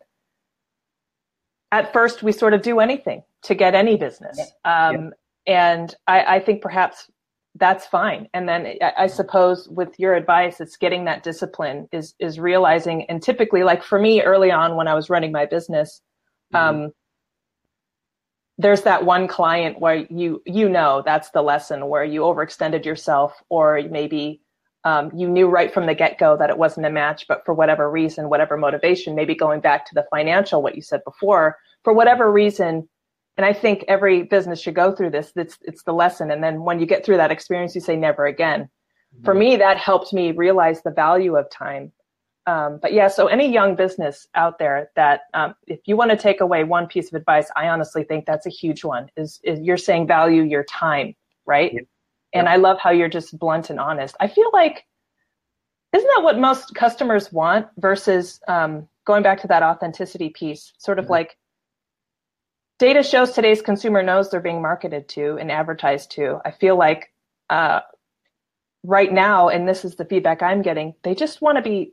[1.70, 5.12] at first we sort of do anything to get any business, um,
[5.46, 5.72] yeah.
[5.78, 7.10] and I, I think perhaps
[7.56, 8.28] that's fine.
[8.32, 13.04] And then I, I, suppose with your advice, it's getting that discipline is is realizing.
[13.04, 16.00] And typically, like for me, early on when I was running my business,
[16.54, 16.84] mm-hmm.
[16.84, 16.92] um,
[18.60, 23.42] there's that one client where you you know that's the lesson where you overextended yourself
[23.48, 24.40] or maybe
[24.84, 27.90] um, you knew right from the get-go that it wasn't a match but for whatever
[27.90, 32.30] reason whatever motivation maybe going back to the financial what you said before for whatever
[32.30, 32.88] reason
[33.36, 36.30] and i think every business should go through this it's it's the lesson.
[36.30, 38.68] And then when you get through that experience you say never again.
[39.14, 39.24] Mm-hmm.
[39.24, 41.92] for me that helped me realize the value of time
[42.46, 46.16] um, but yeah, so any young business out there that um, if you want to
[46.16, 49.10] take away one piece of advice, I honestly think that's a huge one.
[49.16, 51.14] Is, is you're saying value your time,
[51.46, 51.72] right?
[51.72, 51.84] Yep.
[52.32, 52.52] And yep.
[52.52, 54.16] I love how you're just blunt and honest.
[54.20, 54.86] I feel like
[55.92, 60.72] isn't that what most customers want versus um, going back to that authenticity piece?
[60.78, 61.36] Sort of like
[62.78, 66.40] data shows today's consumer knows they're being marketed to and advertised to.
[66.44, 67.12] I feel like
[67.50, 67.80] uh,
[68.84, 71.92] right now, and this is the feedback I'm getting, they just want to be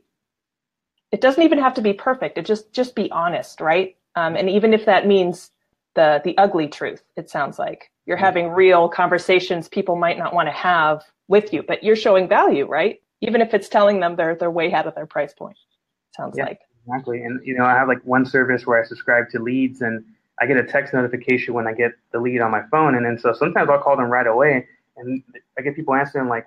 [1.10, 2.38] it doesn't even have to be perfect.
[2.38, 3.96] It just just be honest, right?
[4.14, 5.50] Um, and even if that means
[5.94, 10.48] the the ugly truth, it sounds like you're having real conversations people might not want
[10.48, 13.00] to have with you, but you're showing value, right?
[13.20, 15.56] Even if it's telling them they're they're way out of their price point.
[16.16, 17.22] Sounds yeah, like exactly.
[17.22, 20.04] And you know, I have like one service where I subscribe to leads, and
[20.40, 23.18] I get a text notification when I get the lead on my phone, and then
[23.18, 24.66] so sometimes I'll call them right away,
[24.98, 25.22] and
[25.58, 26.46] I get people answering like,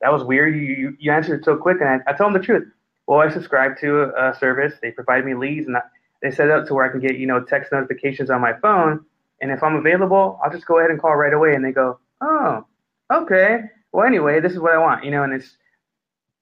[0.00, 0.54] "That was weird.
[0.54, 2.70] You you, you answered so quick," and I, I tell them the truth
[3.10, 4.74] well, I subscribe to a, service.
[4.80, 5.76] They provide me leads, and
[6.22, 8.52] they set it up to where I can get you know text notifications on my
[8.62, 9.04] phone.
[9.40, 11.56] And if I'm available, I'll just go ahead and call right away.
[11.56, 12.64] And they go, oh,
[13.12, 13.62] okay.
[13.90, 15.24] Well, anyway, this is what I want, you know.
[15.24, 15.56] And it's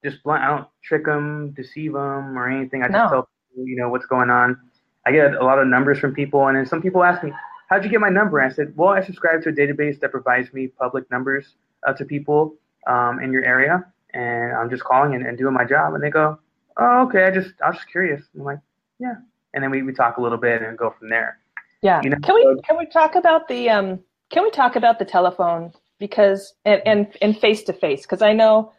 [0.04, 0.42] just blunt.
[0.42, 2.82] I don't trick them, deceive them, or anything.
[2.82, 3.08] I just no.
[3.08, 4.60] tell people, you know what's going on.
[5.06, 7.32] I get a lot of numbers from people, and then some people ask me,
[7.70, 10.52] "How'd you get my number?" I said, "Well, I subscribe to a database that provides
[10.52, 11.54] me public numbers
[11.86, 15.64] uh, to people um, in your area, and I'm just calling and, and doing my
[15.64, 16.38] job." And they go,
[16.78, 18.22] oh, okay, I just, I was just curious.
[18.34, 18.58] I'm like,
[18.98, 19.14] yeah.
[19.54, 21.38] And then we, we talk a little bit and go from there.
[21.82, 22.00] Yeah.
[22.02, 25.04] You know, can we, can we talk about the, um, can we talk about the
[25.04, 28.04] telephone because, and, and, and face to face?
[28.04, 28.72] Cause I know,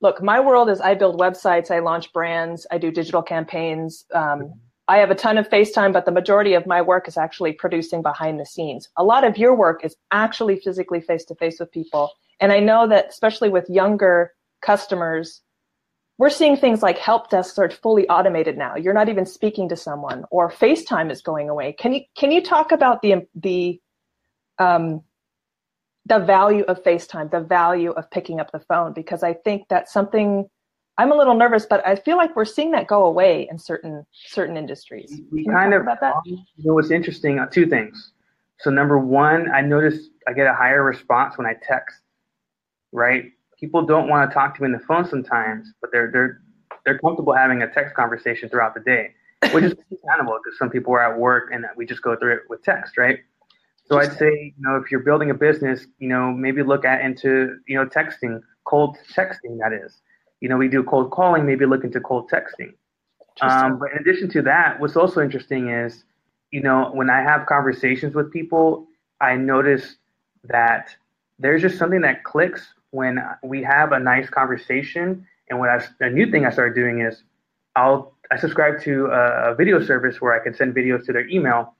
[0.00, 4.04] look, my world is I build websites, I launch brands, I do digital campaigns.
[4.14, 4.54] Um,
[4.88, 8.02] I have a ton of FaceTime, but the majority of my work is actually producing
[8.02, 8.88] behind the scenes.
[8.96, 12.10] A lot of your work is actually physically face to face with people.
[12.40, 15.42] And I know that especially with younger customers,
[16.20, 18.76] we're seeing things like help desks are fully automated now.
[18.76, 21.72] You're not even speaking to someone, or FaceTime is going away.
[21.72, 23.80] Can you can you talk about the the
[24.58, 25.02] um,
[26.04, 28.92] the value of FaceTime, the value of picking up the phone?
[28.92, 30.46] Because I think that's something
[30.98, 34.04] I'm a little nervous, but I feel like we're seeing that go away in certain
[34.12, 35.22] certain industries.
[35.32, 36.16] We kind of about that?
[36.26, 37.38] You know what's interesting?
[37.38, 38.12] Uh, two things.
[38.58, 41.96] So number one, I notice I get a higher response when I text.
[42.92, 46.40] Right people don't want to talk to me in the phone sometimes, but they're they're
[46.84, 49.10] they're comfortable having a text conversation throughout the day,
[49.52, 52.40] which is understandable because some people are at work and we just go through it
[52.48, 53.18] with text, right?
[53.84, 57.00] So I'd say, you know, if you're building a business, you know, maybe look at
[57.00, 60.00] into, you know, texting, cold texting, that is.
[60.40, 62.72] You know, we do cold calling, maybe look into cold texting.
[63.42, 66.04] Um, but in addition to that, what's also interesting is,
[66.52, 68.86] you know, when I have conversations with people,
[69.20, 69.96] I notice
[70.44, 70.94] that
[71.38, 75.26] there's just something that clicks when we have a nice conversation.
[75.48, 77.22] And what I, a new thing I started doing is
[77.76, 81.28] I'll I subscribe to a, a video service where I can send videos to their
[81.28, 81.74] email,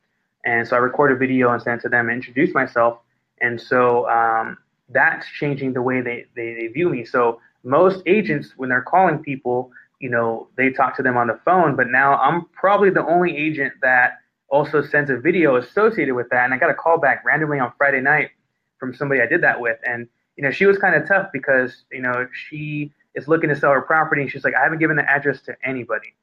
[0.44, 2.98] and so I record a video and send it to them and introduce myself.
[3.40, 7.04] And so um, that's changing the way they, they, they view me.
[7.04, 9.70] So most agents, when they're calling people,
[10.00, 13.36] you know, they talk to them on the phone, but now I'm probably the only
[13.36, 14.18] agent that
[14.48, 16.44] also sends a video associated with that.
[16.44, 18.30] And I got a call back randomly on Friday night
[18.78, 19.78] from somebody I did that with.
[19.84, 23.56] And, you know, she was kind of tough because, you know, she is looking to
[23.56, 26.14] sell her property and she's like, I haven't given the address to anybody.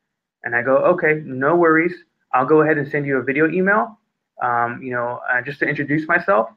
[0.44, 1.94] And I go, okay, no worries.
[2.34, 4.00] I'll go ahead and send you a video email,
[4.42, 6.50] um, you know, uh, just to introduce myself.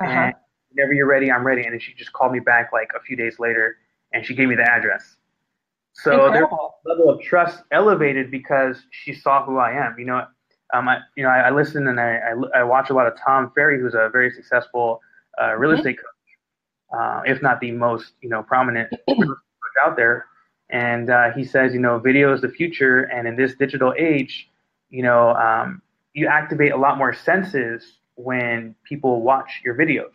[0.00, 0.10] Uh-huh.
[0.10, 0.34] And
[0.70, 1.62] whenever you're ready, I'm ready.
[1.62, 3.78] And then she just called me back like a few days later
[4.12, 5.16] and she gave me the address.
[5.94, 6.48] So their
[6.84, 9.98] level of trust elevated because she saw who I am.
[9.98, 10.26] You know,
[10.72, 13.14] um, I, you know, I, I listen and I, I, I, watch a lot of
[13.18, 15.00] Tom Ferry, who's a very successful
[15.42, 15.78] uh, real mm-hmm.
[15.78, 16.06] estate coach,
[16.92, 18.92] uh, if not the most, you know, prominent
[19.84, 20.26] out there.
[20.70, 24.50] And uh, he says, you know, video is the future, and in this digital age,
[24.90, 25.80] you know, um,
[26.12, 30.14] you activate a lot more senses when people watch your videos,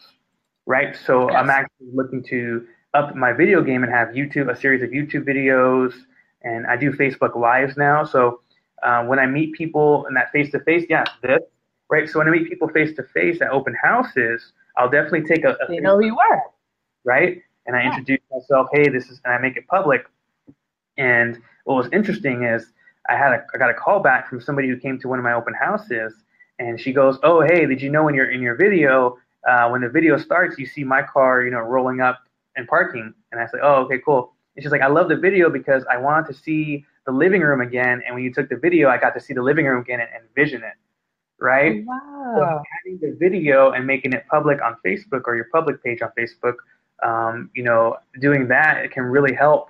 [0.65, 0.95] right?
[0.95, 1.39] So yes.
[1.39, 5.27] I'm actually looking to up my video game and have YouTube, a series of YouTube
[5.27, 5.93] videos,
[6.43, 8.03] and I do Facebook Lives now.
[8.03, 8.41] So
[8.83, 11.39] uh, when I meet people in that face to face, yeah, this,
[11.89, 12.07] right?
[12.07, 15.51] So when I meet people face to face at open houses, I'll definitely take a.
[15.51, 16.43] a they know who you are,
[17.03, 17.41] right?
[17.65, 17.89] And I yeah.
[17.89, 18.67] introduce myself.
[18.73, 20.05] Hey, this is, and I make it public.
[20.97, 22.71] And what was interesting is
[23.09, 25.23] I had a, I got a call back from somebody who came to one of
[25.23, 26.13] my open houses,
[26.59, 29.81] and she goes, "Oh, hey, did you know in your in your video, uh, when
[29.81, 32.19] the video starts, you see my car, you know, rolling up
[32.55, 35.49] and parking?" And I said, "Oh, okay, cool." And she's like, "I love the video
[35.49, 38.89] because I wanted to see the living room again, and when you took the video,
[38.89, 40.75] I got to see the living room again and, and vision it."
[41.39, 41.83] Right?
[41.85, 42.35] Wow.
[42.37, 46.09] So having the video and making it public on Facebook or your public page on
[46.17, 46.55] Facebook,
[47.03, 49.69] um, you know, doing that it can really help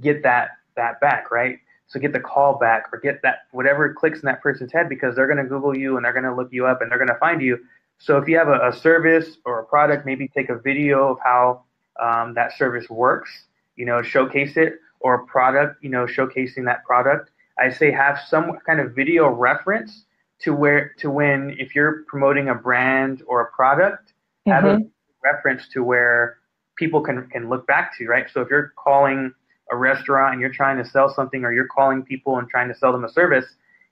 [0.00, 1.58] get that that back, right?
[1.86, 5.14] So get the call back or get that whatever clicks in that person's head because
[5.14, 7.08] they're going to Google you and they're going to look you up and they're going
[7.08, 7.58] to find you.
[7.98, 11.18] So if you have a, a, service or a product, maybe take a video of
[11.22, 11.64] how
[12.00, 13.30] um, that service works,
[13.76, 17.30] you know, showcase it, or a product, you know, showcasing that product.
[17.58, 20.04] I say have some kind of video reference
[20.40, 24.14] to where to when if you're promoting a brand or a product,
[24.48, 24.50] mm-hmm.
[24.50, 24.88] have a mm-hmm.
[25.22, 26.38] reference to where
[26.76, 28.26] people can can look back to, right?
[28.32, 29.32] So if you're calling
[29.70, 32.74] a restaurant and you're trying to sell something or you're calling people and trying to
[32.74, 33.46] sell them a service,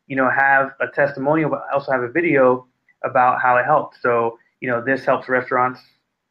[0.07, 2.67] you know, have a testimonial, but also have a video
[3.05, 3.97] about how it helped.
[4.03, 5.81] So, you know, this helps restaurants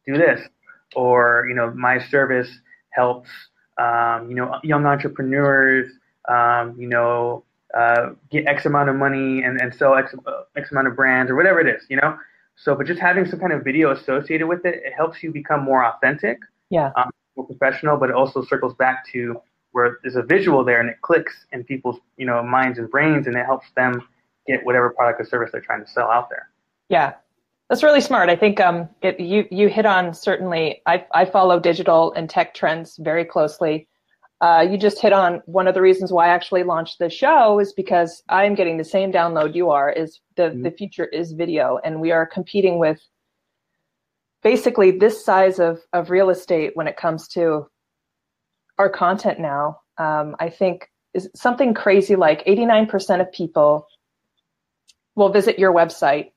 [0.06, 0.42] do this,
[0.96, 2.50] or, you know, my service
[2.92, 3.30] helps,
[3.78, 5.90] um, you know, young entrepreneurs,
[6.28, 7.44] um, you know,
[7.76, 11.32] uh, get X amount of money and, and sell X, uh, X amount of brands
[11.32, 12.18] or whatever it is, you know?
[12.62, 15.64] So, but just having some kind of video associated with it, it helps you become
[15.64, 16.40] more authentic.
[16.70, 16.92] Yeah.
[16.98, 19.42] Um, more professional, but it also circles back to
[19.72, 23.28] where there's a visual there and it clicks in people's you know minds and brains,
[23.28, 24.02] and it helps them
[24.48, 26.50] get whatever product or service they're trying to sell out there.
[26.90, 27.14] Yeah,
[27.70, 28.30] that's really smart.
[28.30, 30.82] I think um, it, you you hit on certainly.
[30.86, 33.88] I I follow digital and tech trends very closely.
[34.42, 37.60] Uh, you just hit on one of the reasons why I actually launched the show
[37.60, 39.92] is because I'm getting the same download you are.
[39.92, 40.64] Is the mm-hmm.
[40.64, 43.02] the future is video, and we are competing with
[44.44, 47.68] basically this size of, of real estate when it comes to
[48.78, 53.88] our content now, um, I think is something crazy like 89% of people
[55.16, 56.32] will visit your website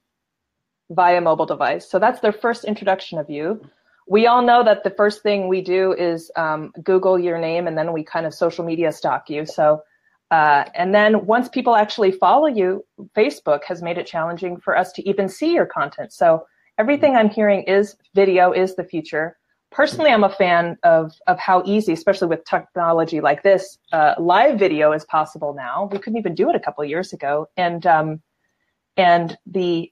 [0.90, 1.88] via mobile device.
[1.88, 3.64] So that's their first introduction of you.
[4.08, 7.76] We all know that the first thing we do is um, Google your name and
[7.78, 9.46] then we kind of social media stalk you.
[9.46, 9.82] So,
[10.30, 12.84] uh, and then once people actually follow you,
[13.16, 16.12] Facebook has made it challenging for us to even see your content.
[16.12, 16.46] So
[16.78, 19.36] everything I'm hearing is video is the future.
[19.70, 24.58] Personally, I'm a fan of of how easy, especially with technology like this, uh, live
[24.58, 25.88] video is possible now.
[25.90, 28.22] We couldn't even do it a couple years ago, and um,
[28.98, 29.90] and the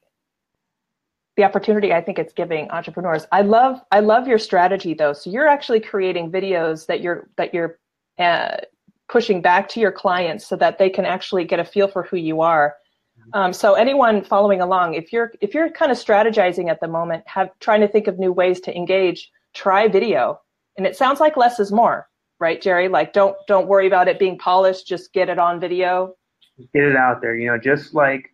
[1.37, 3.25] the opportunity I think it's giving entrepreneurs.
[3.31, 5.13] I love I love your strategy though.
[5.13, 7.79] So you're actually creating videos that you're that you're
[8.19, 8.57] uh,
[9.09, 12.17] pushing back to your clients so that they can actually get a feel for who
[12.17, 12.75] you are
[13.33, 17.23] um, so anyone following along, if you're if you're kind of strategizing at the moment,
[17.27, 20.41] have trying to think of new ways to engage, try video.
[20.77, 22.07] And it sounds like less is more,
[22.39, 22.87] right, Jerry?
[22.87, 26.15] Like don't don't worry about it being polished, just get it on video.
[26.73, 27.35] Get it out there.
[27.35, 28.30] You know, just like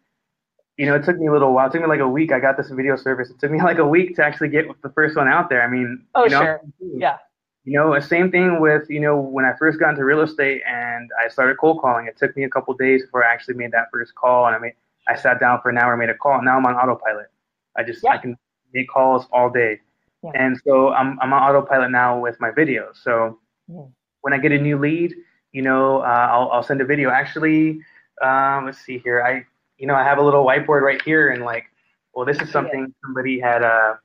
[0.78, 1.68] you know, it took me a little while.
[1.68, 2.32] It took me like a week.
[2.32, 3.30] I got this video service.
[3.30, 5.64] It took me like a week to actually get the first one out there.
[5.64, 7.18] I mean, oh you know, sure, yeah.
[7.66, 11.10] You know, same thing with you know when I first got into real estate and
[11.22, 12.06] I started cold calling.
[12.08, 14.60] It took me a couple days before I actually made that first call, and I
[14.60, 14.74] made
[15.08, 16.42] I sat down for an hour, made a call.
[16.42, 17.28] Now I'm on autopilot.
[17.76, 18.12] I just yeah.
[18.12, 18.38] I can
[18.74, 19.82] make calls all day,
[20.24, 20.32] yeah.
[20.36, 22.98] and so I'm I'm on autopilot now with my videos.
[23.04, 23.82] So yeah.
[24.22, 25.14] when I get a new lead,
[25.52, 27.10] you know, uh, I'll I'll send a video.
[27.10, 27.82] Actually,
[28.22, 29.22] um, let's see here.
[29.22, 29.46] I
[29.78, 31.66] you know I have a little whiteboard right here, and like,
[32.14, 33.96] well, this is something somebody had uh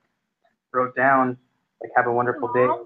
[0.73, 1.37] wrote down.
[1.81, 2.55] Like, have a wonderful Aww.
[2.55, 2.85] day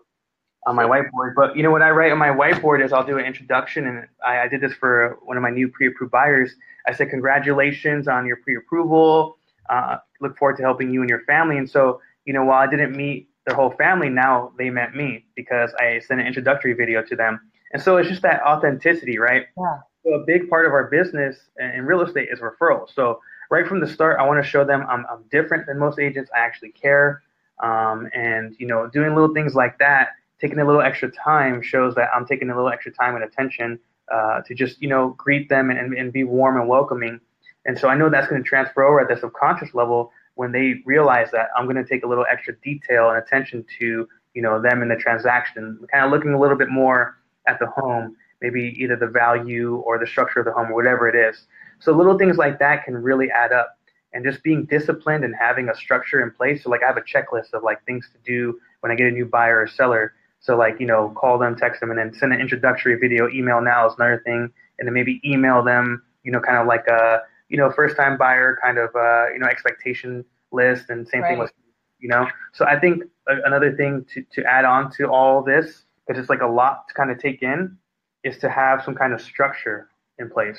[0.66, 1.34] on my whiteboard.
[1.34, 4.06] But you know what I write on my whiteboard is I'll do an introduction, and
[4.24, 6.54] I, I did this for one of my new pre-approved buyers.
[6.88, 9.36] I said, congratulations on your pre-approval.
[9.68, 11.58] Uh, look forward to helping you and your family.
[11.58, 15.24] And so, you know, while I didn't meet their whole family, now they met me
[15.34, 17.40] because I sent an introductory video to them.
[17.72, 19.46] And so it's just that authenticity, right?
[19.58, 19.78] Yeah.
[20.12, 22.94] A big part of our business in real estate is referrals.
[22.94, 25.98] So right from the start, I want to show them I'm, I'm different than most
[25.98, 26.30] agents.
[26.34, 27.22] I actually care.
[27.62, 31.94] Um, and, you know, doing little things like that, taking a little extra time shows
[31.94, 33.78] that I'm taking a little extra time and attention
[34.12, 37.20] uh, to just you know greet them and, and be warm and welcoming.
[37.64, 40.82] And so I know that's going to transfer over at the subconscious level when they
[40.84, 44.60] realize that I'm going to take a little extra detail and attention to you know
[44.60, 48.74] them in the transaction, kind of looking a little bit more at the home, maybe
[48.78, 51.46] either the value or the structure of the home or whatever it is.
[51.80, 53.78] So little things like that can really add up.
[54.12, 56.64] And just being disciplined and having a structure in place.
[56.64, 59.10] So like I have a checklist of like things to do when I get a
[59.10, 62.32] new buyer or seller so like, you know, call them, text them, and then send
[62.32, 63.28] an introductory video.
[63.28, 66.86] Email now is another thing, and then maybe email them, you know, kind of like
[66.86, 71.22] a, you know, first time buyer kind of, uh, you know, expectation list, and same
[71.22, 71.30] right.
[71.30, 71.52] thing with,
[71.98, 72.28] you know.
[72.52, 76.42] So I think another thing to to add on to all this, because it's like
[76.42, 77.76] a lot to kind of take in,
[78.26, 80.58] is to have some kind of structure in place,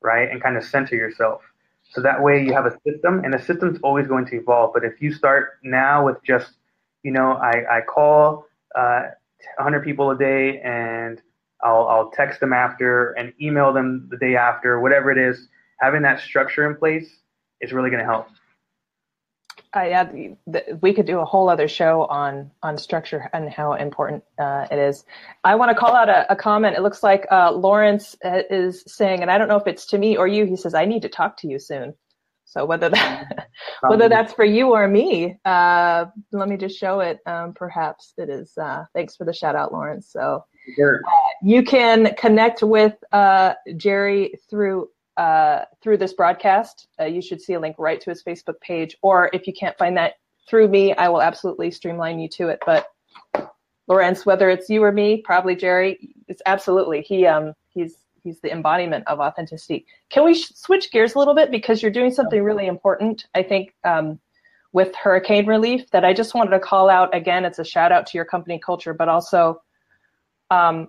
[0.00, 1.42] right, and kind of center yourself.
[1.90, 4.72] So that way you have a system, and the system's always going to evolve.
[4.72, 6.52] But if you start now with just,
[7.02, 8.46] you know, I, I call
[8.76, 9.02] uh,
[9.56, 11.20] 100 people a day and
[11.62, 15.48] I'll, I'll text them after and email them the day after, whatever it is.
[15.80, 17.08] Having that structure in place
[17.60, 18.28] is really going to help.
[19.76, 20.04] Uh, yeah,
[20.48, 24.66] the, we could do a whole other show on on structure and how important uh,
[24.70, 25.04] it is.
[25.44, 26.76] I want to call out a, a comment.
[26.76, 29.98] It looks like uh, Lawrence uh, is saying, and I don't know if it's to
[29.98, 30.44] me or you.
[30.44, 31.94] He says, "I need to talk to you soon."
[32.50, 33.48] So whether that
[33.82, 37.20] whether that's for you or me, uh, let me just show it.
[37.24, 38.52] Um, perhaps it is.
[38.58, 40.10] Uh, thanks for the shout out, Lawrence.
[40.10, 41.00] So sure.
[41.06, 41.10] uh,
[41.44, 46.88] you can connect with uh, Jerry through uh, through this broadcast.
[46.98, 49.76] Uh, you should see a link right to his Facebook page, or if you can't
[49.78, 50.14] find that
[50.48, 52.60] through me, I will absolutely streamline you to it.
[52.66, 52.86] But
[53.86, 57.26] Lawrence, whether it's you or me, probably Jerry, it's absolutely he.
[57.26, 59.86] Um, he's he's the embodiment of authenticity.
[60.10, 63.26] Can we sh- switch gears a little bit because you're doing something really important?
[63.34, 64.20] I think um,
[64.72, 67.44] with hurricane relief that I just wanted to call out again.
[67.44, 69.62] It's a shout out to your company culture, but also
[70.50, 70.88] um,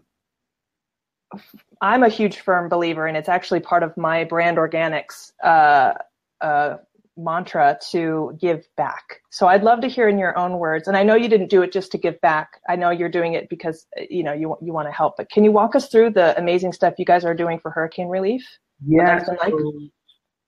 [1.81, 5.93] I'm a huge firm believer, and it's actually part of my brand organics uh,
[6.41, 6.77] uh,
[7.17, 9.21] mantra to give back.
[9.29, 10.87] So I'd love to hear in your own words.
[10.87, 12.59] And I know you didn't do it just to give back.
[12.69, 15.17] I know you're doing it because you know you you want to help.
[15.17, 18.07] But can you walk us through the amazing stuff you guys are doing for hurricane
[18.07, 18.45] relief?
[18.85, 19.23] Yeah.
[19.39, 19.53] Like?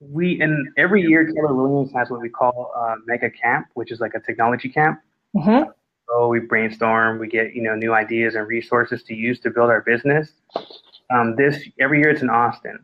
[0.09, 3.99] we and every year Keller Williams has what we call a mega camp, which is
[3.99, 4.99] like a technology camp.
[5.35, 5.69] Mm-hmm.
[6.13, 9.69] So we brainstorm, we get you know new ideas and resources to use to build
[9.69, 10.29] our business.
[11.13, 12.79] Um, this every year it's in Austin,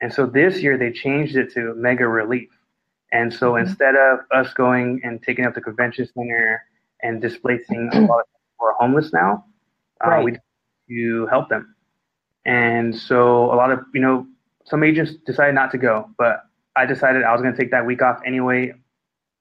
[0.00, 2.50] and so this year they changed it to mega relief.
[3.10, 3.66] And so mm-hmm.
[3.66, 6.62] instead of us going and taking up the convention center
[7.02, 9.44] and displacing a lot of people who are homeless now,
[10.00, 10.36] uh, we
[10.88, 11.74] to help them.
[12.44, 14.26] And so a lot of, you know,
[14.64, 16.42] some agents decided not to go, but
[16.74, 18.72] I decided I was going to take that week off anyway.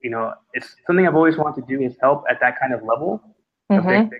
[0.04, 2.84] You know, it's something I've always wanted to do is help at that kind of
[2.84, 3.22] level.
[3.72, 4.14] Mm-hmm.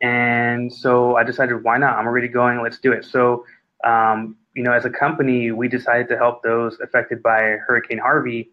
[0.00, 1.98] And so I decided, why not?
[1.98, 2.62] I'm already going.
[2.62, 3.04] Let's do it.
[3.04, 3.44] So
[3.84, 8.50] um, you know, as a company, we decided to help those affected by Hurricane Harvey,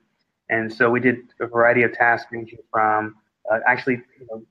[0.49, 3.15] and so we did a variety of tasks ranging from
[3.51, 4.43] uh, actually you know,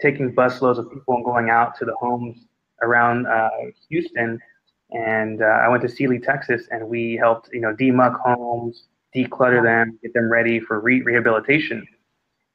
[0.00, 2.46] taking busloads of people and going out to the homes
[2.82, 3.50] around uh,
[3.88, 4.38] Houston.
[4.92, 8.84] And uh, I went to Sealy, Texas, and we helped you know demuck homes,
[9.14, 11.86] declutter them, get them ready for re- rehabilitation.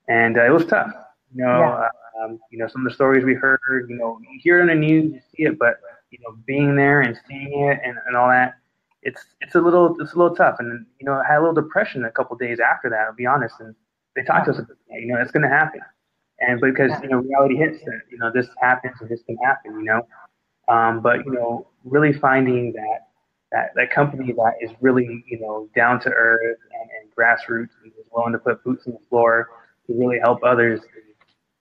[0.08, 0.92] And uh, it was tough.
[1.34, 2.24] You know, yeah.
[2.24, 3.88] um, you know some of the stories we heard.
[3.90, 5.80] You know, you hear it on the news, you see it, but
[6.12, 8.56] you know, being there and seeing it and, and all that,
[9.02, 10.58] it's it's a little it's a little tough.
[10.60, 13.08] And you know, I had a little depression a couple days after that.
[13.08, 13.56] I'll be honest.
[13.60, 13.76] And
[14.16, 15.82] they talked to us about you know, it's going to happen.
[16.40, 19.74] And because you know, reality hits that you know this happens and this can happen.
[19.80, 20.08] You know,
[20.68, 23.08] um, but you know, really finding that
[23.52, 27.92] that, that company that is really, you know, down to earth and, and grassroots and
[28.00, 29.50] is willing to put boots on the floor
[29.88, 30.82] to really help others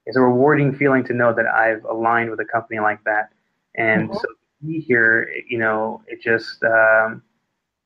[0.07, 3.31] it's a rewarding feeling to know that I've aligned with a company like that.
[3.77, 4.19] And mm-hmm.
[4.19, 4.27] so
[4.63, 7.23] be here, you know, it just um,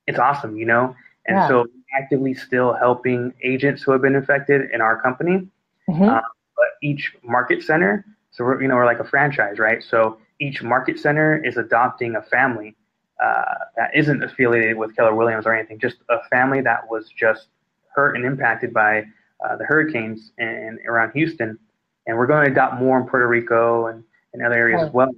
[0.06, 0.94] it's awesome, you know.
[1.26, 1.48] And yeah.
[1.48, 5.48] so actively still helping agents who have been infected in our company.
[5.88, 6.02] Mm-hmm.
[6.02, 6.20] Uh,
[6.56, 9.82] but each market center, so we're you know we're like a franchise, right?
[9.82, 12.76] So each market center is adopting a family
[13.22, 17.48] uh, that isn't affiliated with Keller Williams or anything, just a family that was just
[17.94, 19.04] hurt and impacted by
[19.44, 21.58] uh, the hurricanes and around Houston.
[22.06, 24.02] And we're going to adopt more in Puerto Rico and,
[24.32, 25.10] and other areas as well.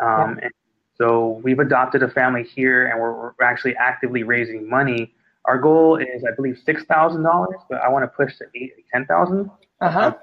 [0.00, 0.44] Um, yeah.
[0.44, 0.52] And
[0.96, 5.14] so we've adopted a family here, and we're, we're actually actively raising money.
[5.44, 8.72] Our goal is, I believe, six thousand dollars, but I want to push to eight,
[8.92, 9.50] ten thousand.
[9.80, 10.14] Uh-huh.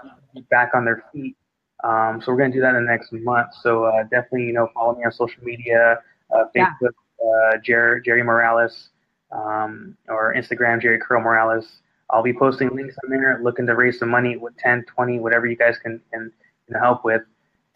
[0.50, 1.36] Back on their feet.
[1.84, 3.50] Um, so we're going to do that in the next month.
[3.62, 6.00] So uh, definitely, you know, follow me on social media,
[6.34, 6.90] uh, Facebook, yeah.
[7.24, 8.90] Uh, Jerry, Jerry Morales,
[9.32, 11.82] um, or Instagram, Jerry Curl Morales.
[12.10, 15.46] I'll be posting links on there, looking to raise some money with 10, 20, whatever
[15.46, 16.32] you guys can, can
[16.68, 17.22] you know, help with.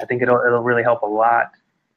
[0.02, 1.52] I think it'll it'll really help a lot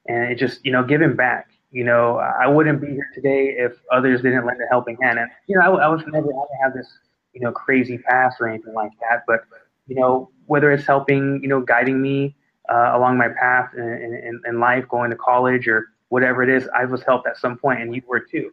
[0.07, 1.49] and it just you know giving back.
[1.71, 5.19] You know, I wouldn't be here today if others didn't lend a helping hand.
[5.19, 6.87] And you know, I, I was never I didn't have this
[7.33, 9.23] you know crazy past or anything like that.
[9.27, 9.41] But
[9.87, 12.35] you know, whether it's helping, you know, guiding me
[12.69, 16.67] uh, along my path in, in, in life, going to college or whatever it is,
[16.75, 18.51] I was helped at some point, and you were too,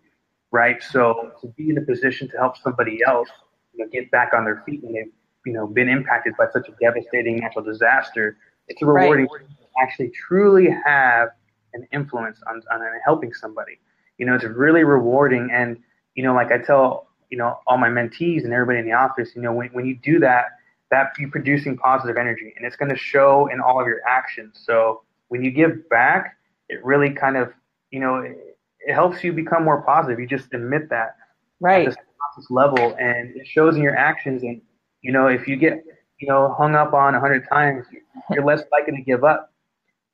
[0.51, 0.83] right?
[0.83, 3.29] So to be in a position to help somebody else,
[3.73, 5.13] you know, get back on their feet when they've
[5.47, 8.37] you know been impacted by such a devastating natural disaster,
[8.69, 9.41] it's a rewarding right.
[9.49, 11.29] to actually truly have
[11.75, 13.79] an influence on, on helping somebody.
[14.19, 15.51] You know, it's really rewarding.
[15.53, 15.79] And,
[16.15, 19.31] you know, like I tell, you know, all my mentees and everybody in the office,
[19.35, 20.47] you know, when, when you do that,
[20.91, 24.63] that you're producing positive energy and it's going to show in all of your actions.
[24.65, 26.37] So when you give back,
[26.69, 27.53] it really kind of,
[27.91, 30.19] you know, it, it helps you become more positive.
[30.21, 31.17] You just admit that
[31.61, 31.97] right at
[32.37, 34.43] this level and it shows in your actions.
[34.43, 34.61] And,
[35.03, 35.85] you know, if you get,
[36.19, 37.87] you know, hung up on a hundred times,
[38.31, 39.53] you're less likely to give up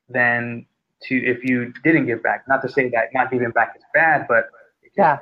[0.09, 0.67] than
[1.03, 2.45] to if you didn't give back.
[2.49, 4.51] Not to say that not giving back is bad, but
[4.97, 5.19] yeah,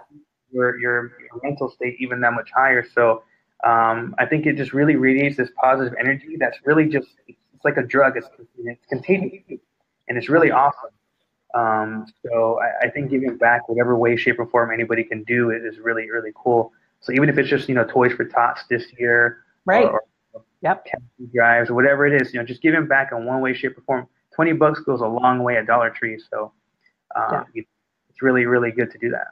[0.51, 2.85] your, your your mental state even that much higher.
[2.95, 3.23] So
[3.65, 7.77] um, I think it just really radiates this positive energy that's really just it's like
[7.77, 8.17] a drug.
[8.17, 9.61] It's it's contagious
[10.09, 10.91] and it's really awesome.
[11.55, 15.49] Um, so I, I, think giving back, whatever way, shape, or form anybody can do,
[15.49, 16.73] it is really really cool.
[17.01, 19.87] So even if it's just you know toys for tots this year, right?
[19.87, 20.87] Or, or yep.
[21.35, 23.83] drives or whatever it is, you know, just giving back in one way, shape, or
[23.83, 26.21] form 20 bucks goes a long way at Dollar Tree.
[26.31, 26.53] So
[27.17, 27.63] um, yeah.
[28.11, 29.29] it's really, really good to do that.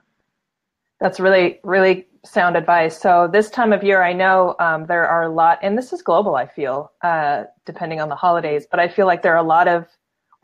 [1.01, 2.99] That's really, really sound advice.
[2.99, 6.03] So this time of year, I know um, there are a lot, and this is
[6.03, 9.47] global, I feel, uh, depending on the holidays, but I feel like there are a
[9.47, 9.87] lot of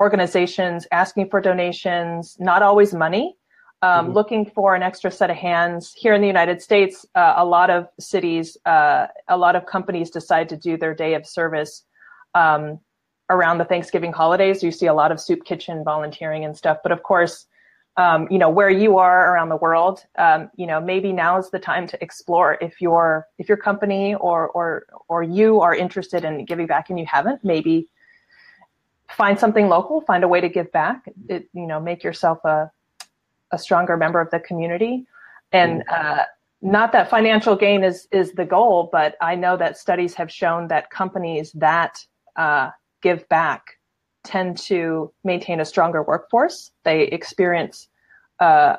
[0.03, 3.37] organizations asking for donations, not always money,
[3.83, 4.15] um, mm-hmm.
[4.15, 5.93] looking for an extra set of hands.
[5.97, 10.11] Here in the United States, uh, a lot of cities, uh, a lot of companies
[10.11, 11.85] decide to do their day of service
[12.35, 12.81] um,
[13.31, 14.63] around the Thanksgiving holidays.
[14.63, 16.79] You see a lot of soup kitchen volunteering and stuff.
[16.83, 17.47] But of course,
[17.97, 20.05] um, you know where you are around the world.
[20.19, 24.15] Um, you know maybe now is the time to explore if your if your company
[24.15, 27.45] or or or you are interested in giving back and you haven't.
[27.45, 27.89] Maybe
[29.15, 30.01] find something local.
[30.01, 31.05] Find a way to give back.
[31.29, 32.71] It, you know make yourself a
[33.51, 35.07] a stronger member of the community.
[35.53, 36.25] And uh,
[36.63, 40.69] not that financial gain is is the goal, but I know that studies have shown
[40.69, 42.05] that companies that
[42.37, 42.71] uh,
[43.03, 43.79] give back
[44.25, 46.71] tend to maintain a stronger workforce.
[46.85, 47.89] They experience
[48.39, 48.77] uh,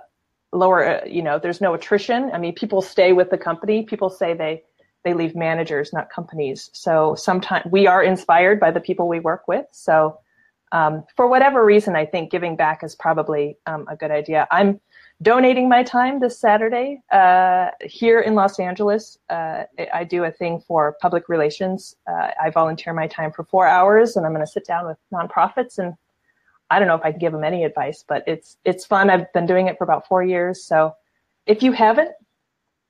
[0.54, 2.32] lower, uh, you know, there's no attrition.
[2.34, 3.84] I mean, people stay with the company.
[3.84, 4.64] People say they
[5.04, 6.70] they leave managers, not companies.
[6.72, 9.66] So sometimes we are inspired by the people we work with.
[9.72, 10.18] So
[10.74, 14.48] um, for whatever reason, I think giving back is probably um, a good idea.
[14.52, 14.82] I'm
[15.22, 19.20] donating my time this Saturday uh, here in Los Angeles.
[19.30, 21.96] Uh, I do a thing for public relations.
[22.08, 24.98] Uh, I volunteer my time for four hours, and I'm going to sit down with
[25.14, 25.78] nonprofits.
[25.78, 25.94] And
[26.72, 29.12] I don't know if I can give them any advice, but it's it's fun.
[29.12, 30.64] I've been doing it for about four years.
[30.64, 30.96] So
[31.46, 32.12] if you haven't,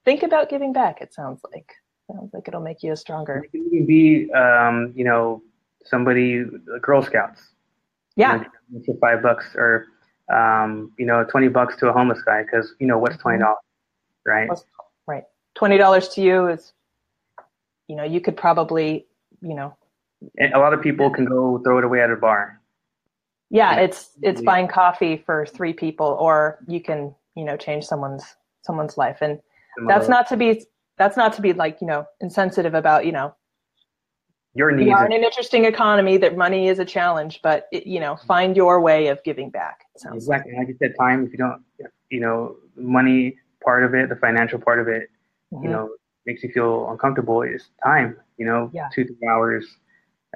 [0.05, 1.01] think about giving back.
[1.01, 1.73] It sounds like
[2.09, 3.45] sounds like it'll make you a stronger.
[3.51, 5.43] You can be, um, you know,
[5.83, 6.45] somebody
[6.81, 7.52] Girl Scouts.
[8.15, 8.43] Yeah.
[8.71, 9.87] You know, five bucks or
[10.33, 14.29] um, you know, 20 bucks to a homeless guy because, you know, what's $20, mm-hmm.
[14.29, 14.49] right?
[15.05, 15.23] Right.
[15.57, 16.73] $20 to you is,
[17.87, 19.05] you know, you could probably,
[19.41, 19.75] you know.
[20.37, 22.59] And a lot of people can go throw it away at a bar.
[23.49, 28.23] Yeah, it's it's buying coffee for three people, or you can, you know, change someone's
[28.63, 29.39] someone's life, and
[29.85, 30.65] that's not to be
[30.97, 33.35] that's not to be like you know insensitive about you know
[34.53, 34.87] your needs.
[34.87, 38.15] We are in an interesting economy that money is a challenge, but it, you know,
[38.27, 39.85] find your way of giving back.
[39.95, 40.51] exactly.
[40.51, 40.59] Like.
[40.59, 41.25] like you said, time.
[41.25, 41.63] If you don't,
[42.09, 45.09] you know, money part of it, the financial part of it,
[45.51, 45.63] mm-hmm.
[45.63, 45.89] you know,
[46.25, 48.17] makes you feel uncomfortable is time.
[48.37, 48.89] You know, yeah.
[48.93, 49.65] two three hours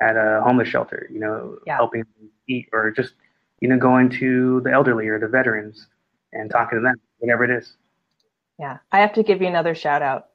[0.02, 1.08] at a homeless shelter.
[1.12, 1.76] You know, yeah.
[1.76, 2.04] helping
[2.48, 3.14] eat or just
[3.60, 5.88] you know going to the elderly or the veterans
[6.34, 7.78] and talking to them, whatever it is.
[8.60, 10.30] Yeah, I have to give you another shout out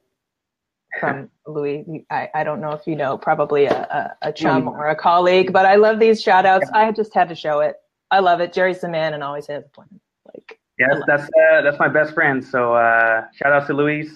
[0.99, 2.05] from Louis.
[2.09, 5.51] I, I don't know if you know, probably a, a, a chum or a colleague,
[5.51, 6.69] but I love these shout outs.
[6.73, 6.87] Yeah.
[6.87, 7.77] I just had to show it.
[8.11, 8.53] I love it.
[8.53, 9.87] Jerry's the man and always has a plan.
[10.33, 12.43] Like, yes, that's uh, that's my best friend.
[12.43, 14.11] So uh, shout out to Luis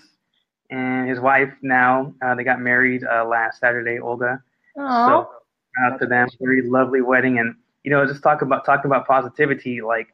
[0.69, 1.51] and his wife.
[1.61, 4.41] Now uh, they got married uh, last Saturday, Olga.
[4.77, 5.07] Aww.
[5.07, 5.29] So
[5.75, 6.27] shout out to them.
[6.39, 9.81] Very lovely wedding, and you know, just talk about talking about positivity.
[9.81, 10.13] Like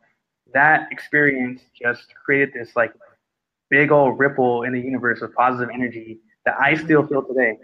[0.53, 2.93] that experience just created this like
[3.70, 7.57] big old ripple in the universe of positive energy that I still feel today.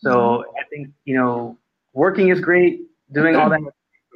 [0.00, 0.56] So mm-hmm.
[0.58, 1.58] I think, you know,
[1.92, 2.80] working is great,
[3.12, 3.60] doing all that,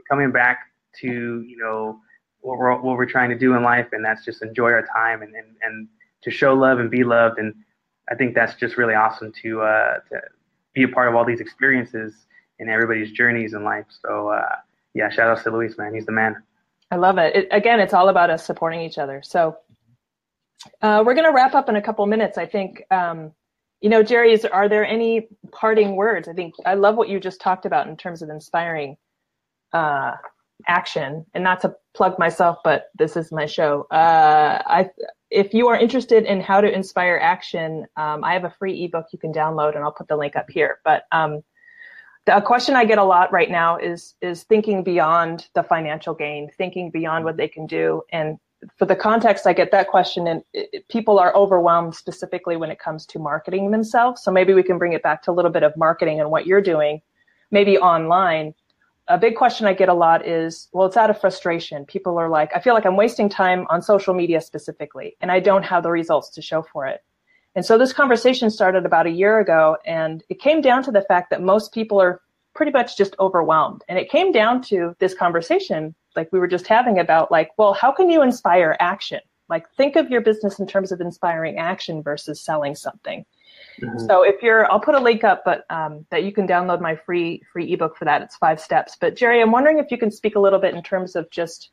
[0.08, 0.58] coming back
[1.00, 1.98] to, you know,
[2.40, 5.22] what we're, what we're trying to do in life, and that's just enjoy our time
[5.22, 5.88] and, and, and
[6.22, 7.38] to show love and be loved.
[7.38, 7.54] And
[8.10, 10.20] I think that's just really awesome to, uh, to
[10.74, 12.26] be a part of all these experiences
[12.58, 13.86] in everybody's journeys in life.
[14.04, 14.56] So, uh,
[14.92, 15.94] yeah, shout out to Luis, man.
[15.94, 16.36] He's the man.
[16.90, 17.34] I love it.
[17.34, 19.22] it again, it's all about us supporting each other.
[19.24, 19.56] So,
[20.80, 22.38] uh, we're going to wrap up in a couple minutes.
[22.38, 23.32] I think um,
[23.80, 26.28] you know, Jerry, is, are there any parting words?
[26.28, 28.96] I think I love what you just talked about in terms of inspiring
[29.72, 30.12] uh,
[30.66, 31.26] action.
[31.34, 33.86] And not to plug myself, but this is my show.
[33.90, 34.90] Uh, I,
[35.30, 39.06] if you are interested in how to inspire action, um, I have a free ebook
[39.12, 40.78] you can download, and I'll put the link up here.
[40.84, 41.42] But um,
[42.26, 46.50] the question I get a lot right now is is thinking beyond the financial gain,
[46.56, 48.38] thinking beyond what they can do, and
[48.76, 52.78] for the context, I get that question, and it, people are overwhelmed specifically when it
[52.78, 54.22] comes to marketing themselves.
[54.22, 56.46] So maybe we can bring it back to a little bit of marketing and what
[56.46, 57.00] you're doing,
[57.50, 58.54] maybe online.
[59.08, 61.84] A big question I get a lot is, well, it's out of frustration.
[61.84, 65.40] People are like, I feel like I'm wasting time on social media specifically, and I
[65.40, 67.02] don't have the results to show for it.
[67.54, 71.02] And so this conversation started about a year ago, and it came down to the
[71.02, 72.20] fact that most people are
[72.54, 73.82] pretty much just overwhelmed.
[73.88, 77.74] And it came down to this conversation like we were just having about like, well,
[77.74, 79.20] how can you inspire action?
[79.48, 83.24] Like think of your business in terms of inspiring action versus selling something.
[83.80, 84.06] Mm-hmm.
[84.06, 86.96] So if you're, I'll put a link up, but um, that you can download my
[86.96, 88.22] free free ebook for that.
[88.22, 88.96] It's five steps.
[88.98, 91.70] But Jerry, I'm wondering if you can speak a little bit in terms of just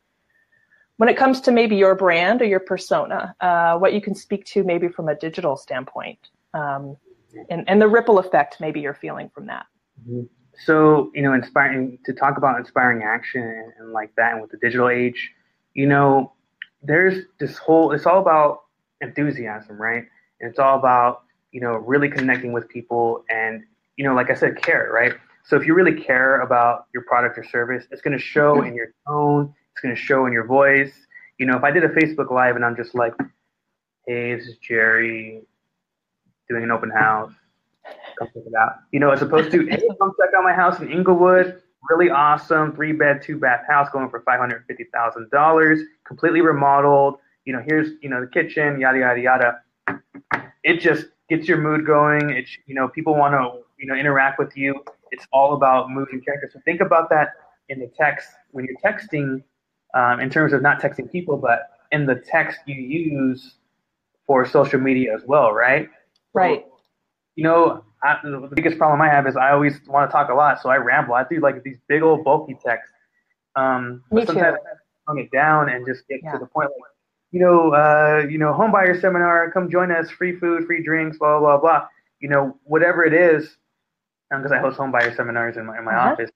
[0.98, 4.46] when it comes to maybe your brand or your persona, uh, what you can speak
[4.46, 6.20] to maybe from a digital standpoint,
[6.54, 6.98] um,
[7.50, 9.66] and and the ripple effect maybe you're feeling from that.
[10.08, 10.24] Mm-hmm
[10.66, 14.52] so you know inspiring to talk about inspiring action and, and, like that and with
[14.52, 15.32] the digital age
[15.74, 16.34] you know
[16.84, 18.62] there's this whole it's all about
[19.02, 20.04] enthusiasm right?
[20.40, 23.64] And it's all about you know really connecting with people and
[23.98, 25.14] you know like i said care right?
[25.44, 28.68] So if you really care about your product or service it's going to show mm-hmm.
[28.68, 30.92] in your tone it's going to show in your voice.
[31.38, 33.14] You know if i did a facebook live and i'm just like
[34.06, 35.42] hey this is jerry
[36.48, 37.32] doing an open house
[38.22, 38.80] come check it out.
[38.92, 41.62] You know, as opposed to, hey, come check out my house in Inglewood.
[41.90, 46.42] Really awesome, three bed, two bath house going for five hundred fifty thousand dollars, completely
[46.42, 47.16] remodeled.
[47.46, 49.62] You know, here's you know the kitchen, yada yada yada.
[50.64, 52.30] It just gets your mood going.
[52.30, 54.84] It's you know people want to you know interact with you.
[55.10, 56.50] It's all about mood and character.
[56.54, 57.30] So think about that
[57.70, 59.44] in the text when you're texting,
[59.96, 63.56] um, in terms of not texting people, but in the text you use
[64.28, 65.90] for social media as well, right?
[66.34, 66.64] Right.
[66.68, 66.78] So,
[67.36, 70.34] you know, I, the biggest problem I have is I always want to talk a
[70.34, 71.14] lot, so I ramble.
[71.14, 72.94] I do like these big old bulky texts.
[73.56, 74.70] Um, Me sometimes too.
[75.10, 76.34] I tone it down and just get yeah.
[76.34, 76.70] to the point.
[76.70, 76.92] Like,
[77.32, 79.52] you know, uh, you know, home buyer seminar.
[79.52, 80.10] Come join us.
[80.10, 81.88] Free food, free drinks, blah blah blah.
[82.20, 83.56] You know, whatever it is,
[84.30, 86.12] because um, I host home buyer seminars in my in my uh-huh.
[86.12, 86.32] office.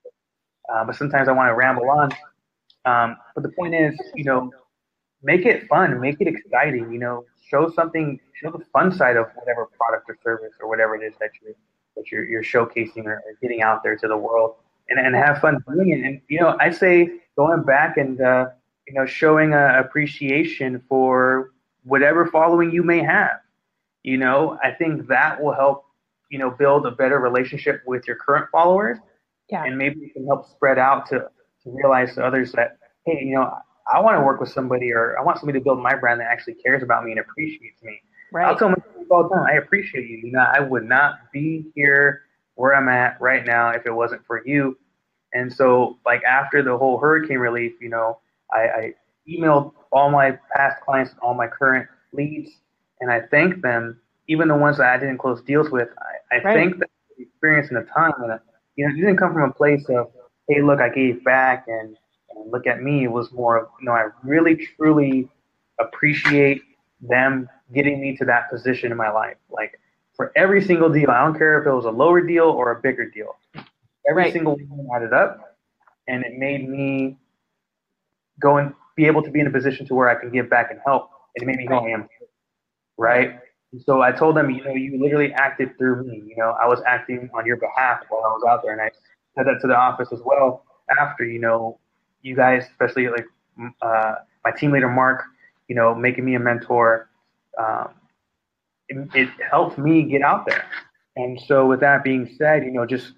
[0.71, 2.11] Uh, but sometimes I want to ramble on.
[2.85, 4.51] Um, but the point is, you know,
[5.23, 6.91] make it fun, make it exciting.
[6.91, 10.95] You know, show something, show the fun side of whatever product or service or whatever
[10.95, 11.53] it is that you're
[11.95, 14.55] that you're, you're showcasing or, or getting out there to the world,
[14.89, 16.05] and, and have fun doing it.
[16.05, 18.47] And you know, I say going back and uh,
[18.87, 21.51] you know showing a appreciation for
[21.83, 23.39] whatever following you may have.
[24.03, 25.85] You know, I think that will help
[26.29, 28.97] you know build a better relationship with your current followers,
[29.49, 29.63] yeah.
[29.63, 31.29] and maybe you can help spread out to
[31.63, 33.55] to realize to others that hey, you know,
[33.93, 36.27] I want to work with somebody or I want somebody to build my brand that
[36.27, 38.01] actually cares about me and appreciates me.
[38.31, 38.47] Right.
[38.47, 38.75] I'll tell my
[39.11, 40.17] all the time, I appreciate you.
[40.17, 42.23] You know, I would not be here
[42.55, 44.77] where I'm at right now if it wasn't for you.
[45.33, 48.19] And so, like after the whole hurricane relief, you know,
[48.51, 48.93] I, I
[49.29, 52.51] emailed all my past clients and all my current leads,
[53.01, 55.89] and I thanked them, even the ones that I didn't close deals with.
[55.99, 56.55] I, I right.
[56.55, 58.39] thanked them for the experience and the time, and
[58.75, 60.11] you know, it didn't come from a place of,
[60.47, 61.97] hey, look, I gave back and
[62.49, 63.03] look at me.
[63.03, 65.29] It was more of, you know, I really truly
[65.79, 66.61] appreciate
[67.01, 69.37] them getting me to that position in my life.
[69.49, 69.79] Like
[70.15, 72.81] for every single deal, I don't care if it was a lower deal or a
[72.81, 73.35] bigger deal.
[74.07, 74.33] Every right.
[74.33, 75.57] single one added up,
[76.07, 77.17] and it made me
[78.39, 80.69] go and be able to be in a position to where I can give back
[80.71, 81.09] and help.
[81.35, 82.07] It made me who I am,
[82.97, 83.39] right?
[83.71, 86.21] And so I told them, you know, you literally acted through me.
[86.25, 88.91] You know, I was acting on your behalf while I was out there, and I
[89.35, 90.63] said that to the office as well.
[90.99, 91.79] After, you know,
[92.25, 93.25] you guys, especially like
[93.81, 95.23] uh, my team leader Mark,
[95.67, 97.09] you know, making me a mentor,
[97.57, 97.89] um,
[98.89, 100.65] it, it helped me get out there.
[101.15, 103.13] And so, with that being said, you know, just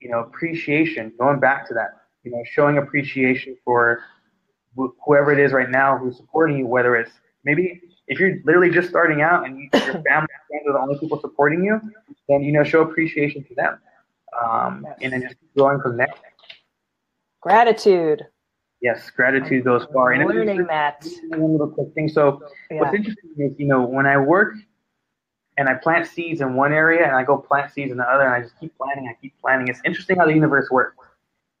[0.00, 4.00] you know, appreciation, going back to that, you know, showing appreciation for
[4.78, 7.10] wh- whoever it is right now who's supporting you, whether it's
[7.44, 10.78] maybe if you're literally just starting out and you, your family and friends are the
[10.78, 11.80] only people supporting you,
[12.28, 13.78] then, you know, show appreciation to them.
[14.42, 16.12] Um, and then just growing from there.
[17.40, 18.26] Gratitude.
[18.80, 20.12] Yes, gratitude goes far.
[20.12, 21.06] And learning that.
[21.30, 22.08] One little quick thing.
[22.08, 22.80] So, yeah.
[22.80, 24.54] what's interesting is, you know, when I work
[25.56, 28.24] and I plant seeds in one area and I go plant seeds in the other
[28.24, 29.66] and I just keep planting, I keep planting.
[29.68, 30.96] It's interesting how the universe works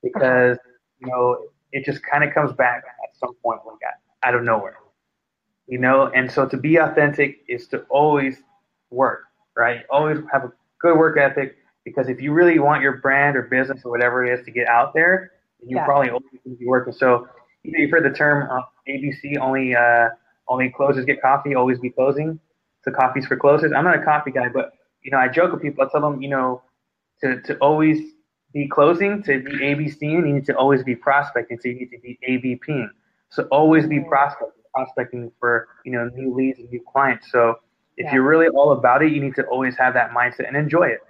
[0.02, 0.58] because,
[1.00, 3.78] you know, it just kind of comes back at some point like
[4.22, 4.76] out of nowhere,
[5.66, 6.06] you know?
[6.14, 8.36] And so to be authentic is to always
[8.90, 9.24] work,
[9.56, 9.80] right?
[9.90, 13.82] Always have a good work ethic because if you really want your brand or business
[13.84, 15.32] or whatever it is to get out there,
[15.64, 15.84] you yeah.
[15.84, 16.92] probably only going to be working.
[16.92, 17.28] So
[17.62, 20.08] you know, you've heard the term uh, ABC, only, uh,
[20.48, 22.38] only closers get coffee, always be closing
[22.84, 23.72] So coffees for closers.
[23.76, 25.84] I'm not a coffee guy, but you know, I joke with people.
[25.84, 26.62] I tell them, you know,
[27.22, 28.12] to to always
[28.52, 31.58] be closing, to be ABCing, you need to always be prospecting.
[31.60, 32.88] So you need to be ABPing.
[33.30, 37.30] So always be prospecting, prospecting for you know new leads and new clients.
[37.30, 37.56] So
[37.96, 38.14] if yeah.
[38.14, 41.00] you're really all about it, you need to always have that mindset and enjoy it.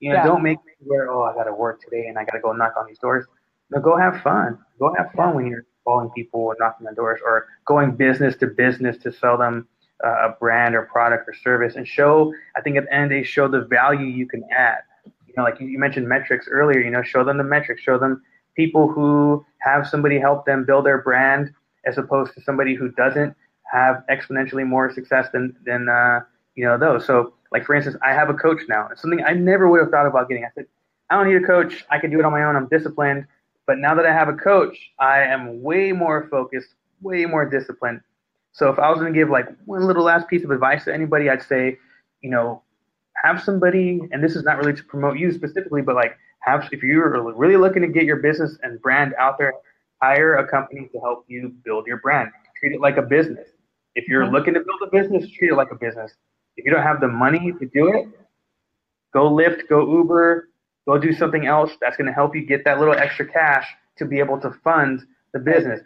[0.00, 0.24] You know, yeah.
[0.24, 2.52] don't make it where oh I got to work today and I got to go
[2.52, 3.26] knock on these doors.
[3.70, 4.58] No, go have fun.
[4.78, 8.46] Go have fun when you're calling people or knocking on doors or going business to
[8.46, 9.66] business to sell them
[10.04, 13.10] uh, a brand or product or service and show, I think at the end of
[13.10, 14.78] the day, show the value you can add.
[15.26, 18.22] You know, like you mentioned metrics earlier, you know, show them the metrics, show them
[18.56, 21.50] people who have somebody help them build their brand
[21.86, 23.34] as opposed to somebody who doesn't
[23.72, 26.20] have exponentially more success than, than uh,
[26.54, 27.06] you know, those.
[27.06, 28.88] So, like, for instance, I have a coach now.
[28.90, 30.44] It's something I never would have thought about getting.
[30.44, 30.66] I said,
[31.10, 31.84] I don't need a coach.
[31.90, 32.56] I can do it on my own.
[32.56, 33.26] I'm disciplined.
[33.68, 38.00] But now that I have a coach, I am way more focused, way more disciplined,
[38.58, 40.92] so if I was going to give like one little last piece of advice to
[40.92, 41.78] anybody, I'd say,
[42.22, 42.62] you know,
[43.22, 46.82] have somebody, and this is not really to promote you specifically, but like have if
[46.82, 49.52] you're really looking to get your business and brand out there,
[50.02, 52.30] hire a company to help you build your brand.
[52.58, 53.48] Treat it like a business.
[53.94, 54.34] If you're mm-hmm.
[54.34, 56.12] looking to build a business, treat it like a business.
[56.56, 58.08] If you don't have the money to do it,
[59.12, 60.48] go Lyft, go Uber,
[60.88, 63.66] go do something else that's going to help you get that little extra cash
[63.98, 65.02] to be able to fund
[65.34, 65.80] the business.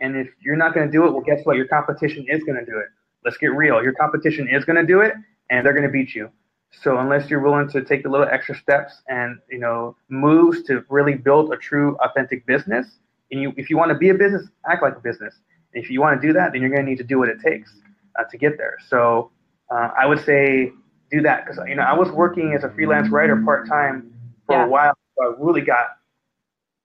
[0.00, 1.56] And if you're not going to do it, well, guess what?
[1.56, 2.86] Your competition is going to do it.
[3.26, 3.82] Let's get real.
[3.82, 5.12] Your competition is going to do it,
[5.50, 6.30] and they're going to beat you.
[6.70, 10.82] So unless you're willing to take the little extra steps and you know moves to
[10.88, 12.86] really build a true, authentic business,
[13.30, 15.34] and you, if you want to be a business, act like a business.
[15.74, 17.28] And if you want to do that, then you're going to need to do what
[17.28, 17.70] it takes
[18.18, 18.78] uh, to get there.
[18.88, 19.30] So
[19.70, 20.72] uh, I would say
[21.10, 24.11] do that because you know I was working as a freelance writer part time
[24.52, 24.66] for yeah.
[24.66, 24.92] a while.
[25.18, 25.86] So I really got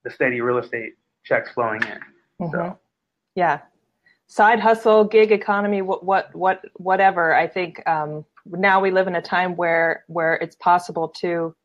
[0.04, 0.94] the steady real estate
[1.24, 2.00] checks flowing in.
[2.42, 2.52] Mm-hmm.
[2.52, 2.80] So
[3.36, 3.60] yeah.
[4.28, 7.34] Side hustle, gig economy, what, what, what, whatever.
[7.34, 11.56] I think um, now we live in a time where where it's possible to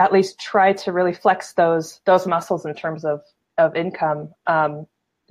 [0.00, 3.20] at least try to really flex those those muscles in terms of
[3.56, 4.30] of income.
[4.46, 4.86] Um,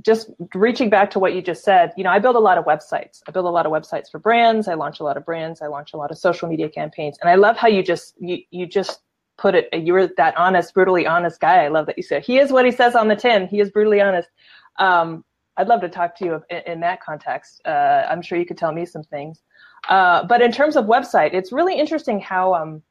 [0.05, 2.65] just reaching back to what you just said, you know, I build a lot of
[2.65, 3.21] websites.
[3.27, 4.67] I build a lot of websites for brands.
[4.67, 5.61] I launch a lot of brands.
[5.61, 7.17] I launch a lot of social media campaigns.
[7.19, 9.01] And I love how you just you you just
[9.37, 9.69] put it.
[9.73, 11.63] You were that honest, brutally honest guy.
[11.63, 13.47] I love that you said he is what he says on the tin.
[13.47, 14.29] He is brutally honest.
[14.77, 15.23] Um,
[15.57, 17.61] I'd love to talk to you in, in that context.
[17.65, 19.41] Uh, I'm sure you could tell me some things.
[19.89, 22.81] Uh, but in terms of website, it's really interesting how, um,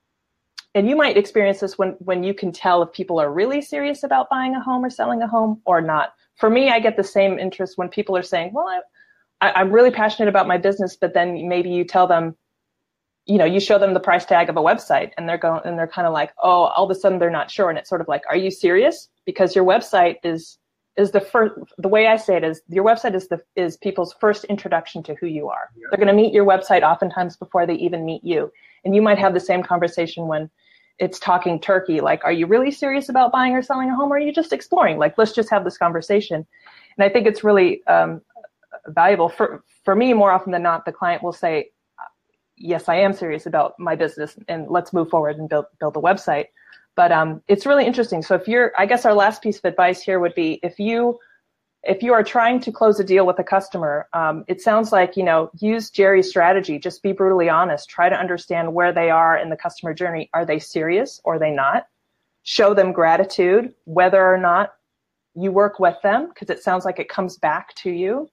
[0.74, 4.02] and you might experience this when, when you can tell if people are really serious
[4.02, 6.14] about buying a home or selling a home or not.
[6.36, 8.80] For me, I get the same interest when people are saying, well, I,
[9.40, 12.36] I, I'm really passionate about my business, but then maybe you tell them,
[13.26, 15.78] you know, you show them the price tag of a website and they're going, and
[15.78, 17.68] they're kind of like, oh, all of a sudden they're not sure.
[17.68, 19.08] And it's sort of like, are you serious?
[19.24, 20.58] Because your website is
[20.96, 24.14] is the first the way I say it is your website is the is people's
[24.18, 25.68] first introduction to who you are.
[25.76, 25.88] Yeah.
[25.90, 28.50] They're going to meet your website oftentimes before they even meet you.
[28.84, 30.48] And you might have the same conversation when
[30.98, 34.16] it's talking turkey like are you really serious about buying or selling a home or
[34.16, 34.98] are you just exploring?
[34.98, 36.46] Like let's just have this conversation.
[36.96, 38.22] And I think it's really um,
[38.86, 41.70] valuable for for me more often than not the client will say
[42.56, 46.00] yes, I am serious about my business and let's move forward and build build a
[46.00, 46.46] website.
[46.94, 48.22] But um, it's really interesting.
[48.22, 51.18] So if you're, I guess our last piece of advice here would be if you
[51.82, 55.16] if you are trying to close a deal with a customer, um, it sounds like
[55.16, 56.78] you know use Jerry's strategy.
[56.78, 57.88] Just be brutally honest.
[57.88, 60.30] Try to understand where they are in the customer journey.
[60.34, 61.86] Are they serious or are they not?
[62.42, 64.74] Show them gratitude, whether or not
[65.34, 68.30] you work with them, because it sounds like it comes back to you.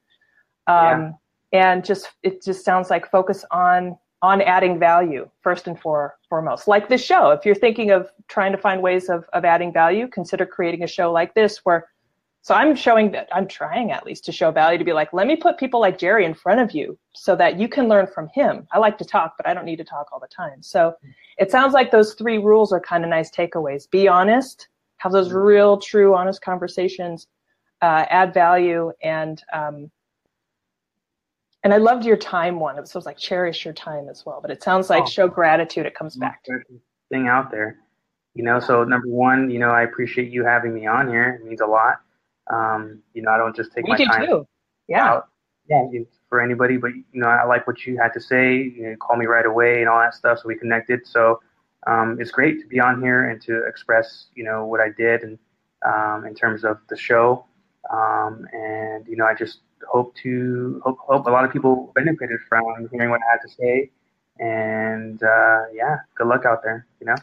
[0.67, 1.15] Um,
[1.51, 1.71] yeah.
[1.71, 6.65] And just it just sounds like focus on on adding value first and for, foremost.
[6.65, 10.07] Like this show, if you're thinking of trying to find ways of, of adding value,
[10.07, 11.89] consider creating a show like this where
[12.41, 15.27] so I'm showing that I'm trying at least to show value to be like, let
[15.27, 18.27] me put people like Jerry in front of you so that you can learn from
[18.33, 18.67] him.
[18.73, 20.61] I like to talk, but I don't need to talk all the time.
[20.61, 20.93] So
[21.37, 23.89] it sounds like those three rules are kind of nice takeaways.
[23.89, 24.67] Be honest,
[24.97, 27.27] have those real, true, honest conversations,
[27.81, 29.89] uh, add value, and um,
[31.63, 32.77] and I loved your time one.
[32.77, 34.39] It was, it was like cherish your time as well.
[34.41, 35.85] But it sounds like oh, show gratitude.
[35.85, 36.59] It comes back to
[37.09, 37.77] thing out there,
[38.33, 38.59] you know.
[38.59, 41.39] So number one, you know, I appreciate you having me on here.
[41.41, 42.01] It means a lot.
[42.51, 44.25] Um, you know, I don't just take we my do time.
[44.27, 44.47] Too.
[44.87, 45.07] Yeah.
[45.07, 45.29] Out.
[45.69, 45.87] Yeah.
[46.29, 48.55] For anybody, but you know, I like what you had to say.
[48.57, 50.39] You know, call me right away and all that stuff.
[50.39, 51.07] So we connected.
[51.07, 51.39] So
[51.87, 55.23] um, it's great to be on here and to express, you know, what I did
[55.23, 55.37] and
[55.85, 57.45] um, in terms of the show.
[57.91, 59.59] Um, and you know, I just
[59.91, 63.49] hope to hope, hope a lot of people benefited from hearing what I had to
[63.49, 63.91] say.
[64.39, 66.87] And uh, yeah, good luck out there.
[66.99, 67.15] You know.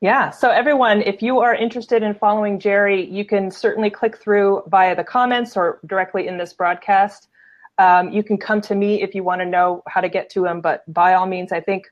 [0.00, 0.30] Yeah.
[0.30, 4.94] So everyone, if you are interested in following Jerry, you can certainly click through via
[4.94, 7.28] the comments or directly in this broadcast.
[7.78, 10.44] Um, you can come to me if you want to know how to get to
[10.44, 11.86] him, but by all means, I think,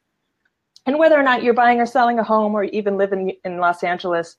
[0.86, 3.58] and whether or not you're buying or selling a home or even live in, in
[3.58, 4.36] Los Angeles,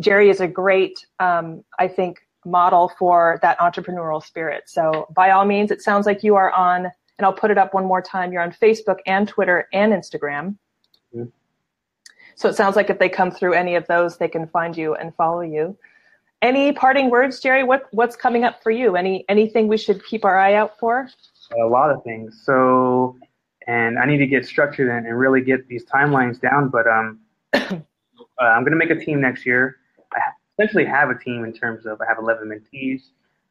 [0.00, 4.64] Jerry is a great, um, I think, model for that entrepreneurial spirit.
[4.66, 7.74] So by all means, it sounds like you are on, and I'll put it up
[7.74, 8.32] one more time.
[8.32, 10.56] You're on Facebook and Twitter and Instagram.
[11.14, 11.24] Mm-hmm.
[12.36, 14.94] So it sounds like if they come through any of those, they can find you
[14.94, 15.76] and follow you.
[16.42, 17.64] Any parting words, Jerry?
[17.64, 18.94] What what's coming up for you?
[18.94, 21.08] Any anything we should keep our eye out for?
[21.58, 22.42] A lot of things.
[22.44, 23.16] So,
[23.66, 26.68] and I need to get structured and, and really get these timelines down.
[26.68, 27.20] But um,
[27.54, 27.80] uh,
[28.38, 29.76] I'm going to make a team next year.
[30.58, 33.02] I essentially have a team in terms of I have 11 mentees.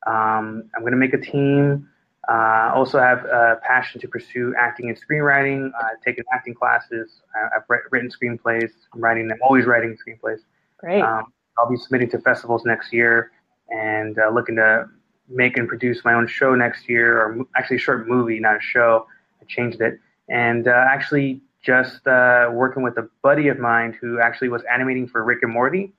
[0.07, 1.87] Um, I'm going to make a team
[2.27, 5.69] uh, also have a passion to pursue acting and screenwriting.
[5.79, 7.21] I've taken acting classes.
[7.55, 8.71] I've written screenplays.
[8.93, 9.37] I'm writing them.
[9.43, 10.39] Always writing screenplays.
[10.77, 11.01] Great.
[11.01, 13.31] Um, I'll be submitting to festivals next year
[13.69, 14.85] and uh, looking to
[15.29, 18.61] make and produce my own show next year, or actually a short movie, not a
[18.61, 19.07] show.
[19.41, 19.99] I changed it.
[20.27, 25.07] And uh, actually just uh, working with a buddy of mine who actually was animating
[25.07, 25.93] for Rick and Morty.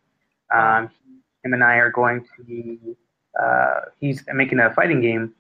[0.55, 0.91] Um,
[1.45, 2.79] him and I are going to be,
[3.41, 5.35] uh, he's making a fighting game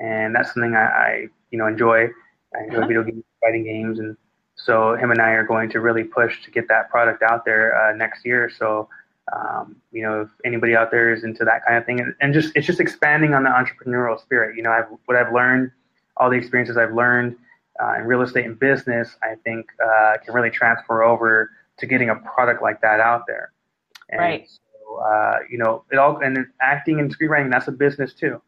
[0.00, 2.08] and that's something I, I you know enjoy.
[2.54, 2.86] I enjoy uh-huh.
[2.86, 4.16] video games, fighting games, and
[4.56, 7.76] so him and I are going to really push to get that product out there
[7.76, 8.50] uh, next year.
[8.50, 8.88] So
[9.32, 12.34] um, you know, if anybody out there is into that kind of thing, and, and
[12.34, 14.56] just it's just expanding on the entrepreneurial spirit.
[14.56, 15.70] You know, I've, what I've learned,
[16.16, 17.36] all the experiences I've learned
[17.82, 22.10] uh, in real estate and business, I think uh, can really transfer over to getting
[22.10, 23.52] a product like that out there.
[24.10, 24.48] And right.
[24.48, 28.40] So, uh, you know, it all and acting and screenwriting that's a business too.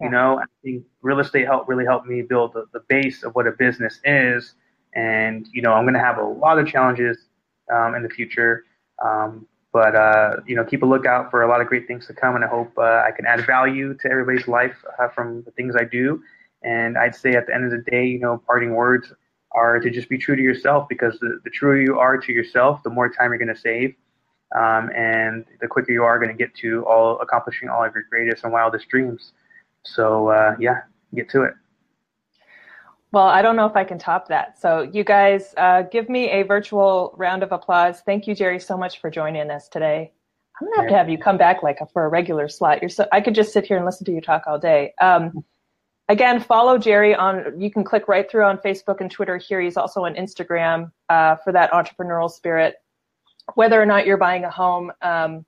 [0.00, 3.34] You know, I think real estate helped really helped me build the, the base of
[3.34, 4.54] what a business is.
[4.94, 7.18] And, you know, I'm going to have a lot of challenges
[7.70, 8.64] um, in the future.
[9.04, 12.14] Um, but, uh, you know, keep a lookout for a lot of great things to
[12.14, 12.34] come.
[12.34, 15.76] And I hope uh, I can add value to everybody's life uh, from the things
[15.76, 16.22] I do.
[16.62, 19.12] And I'd say at the end of the day, you know, parting words
[19.52, 22.82] are to just be true to yourself because the, the truer you are to yourself,
[22.82, 23.94] the more time you're going to save.
[24.56, 28.04] Um, and the quicker you are going to get to all accomplishing all of your
[28.10, 29.32] greatest and wildest dreams.
[29.84, 30.82] So uh, yeah,
[31.14, 31.54] get to it.
[33.12, 34.60] Well, I don't know if I can top that.
[34.60, 38.02] So you guys, uh, give me a virtual round of applause.
[38.06, 40.12] Thank you, Jerry, so much for joining us today.
[40.60, 42.82] I'm gonna have to have you come back like for a regular slot.
[42.82, 44.92] You're so I could just sit here and listen to you talk all day.
[45.00, 45.42] Um,
[46.08, 47.58] again, follow Jerry on.
[47.58, 49.38] You can click right through on Facebook and Twitter.
[49.38, 52.76] Here, he's also on Instagram uh, for that entrepreneurial spirit.
[53.54, 55.44] Whether or not you're buying a home, um,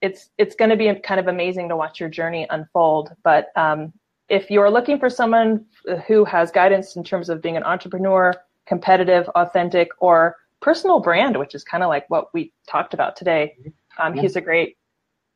[0.00, 3.12] it's it's going to be kind of amazing to watch your journey unfold.
[3.22, 3.92] But um,
[4.28, 5.64] if you're looking for someone
[6.06, 8.34] who has guidance in terms of being an entrepreneur,
[8.66, 13.56] competitive, authentic, or personal brand, which is kind of like what we talked about today,
[13.98, 14.76] um, he's a great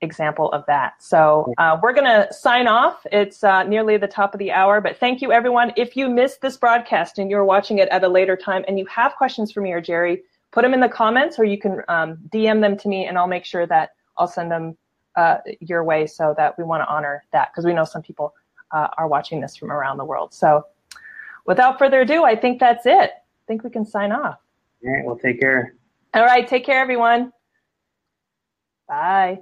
[0.02, 0.94] example of that.
[1.02, 3.06] So uh, we're going to sign off.
[3.12, 5.72] It's uh, nearly the top of the hour, but thank you, everyone.
[5.76, 8.86] If you missed this broadcast and you're watching it at a later time and you
[8.86, 10.22] have questions for me or Jerry,
[10.52, 13.26] put them in the comments or you can um, DM them to me and I'll
[13.26, 14.76] make sure that I'll send them
[15.16, 18.34] uh, your way so that we want to honor that because we know some people
[18.72, 20.32] uh, are watching this from around the world.
[20.32, 20.66] So
[21.46, 23.10] without further ado, I think that's it.
[23.10, 24.38] I think we can sign off.
[24.84, 25.74] All right, well, take care.
[26.14, 27.32] All right, take care, everyone.
[28.88, 29.40] Bye.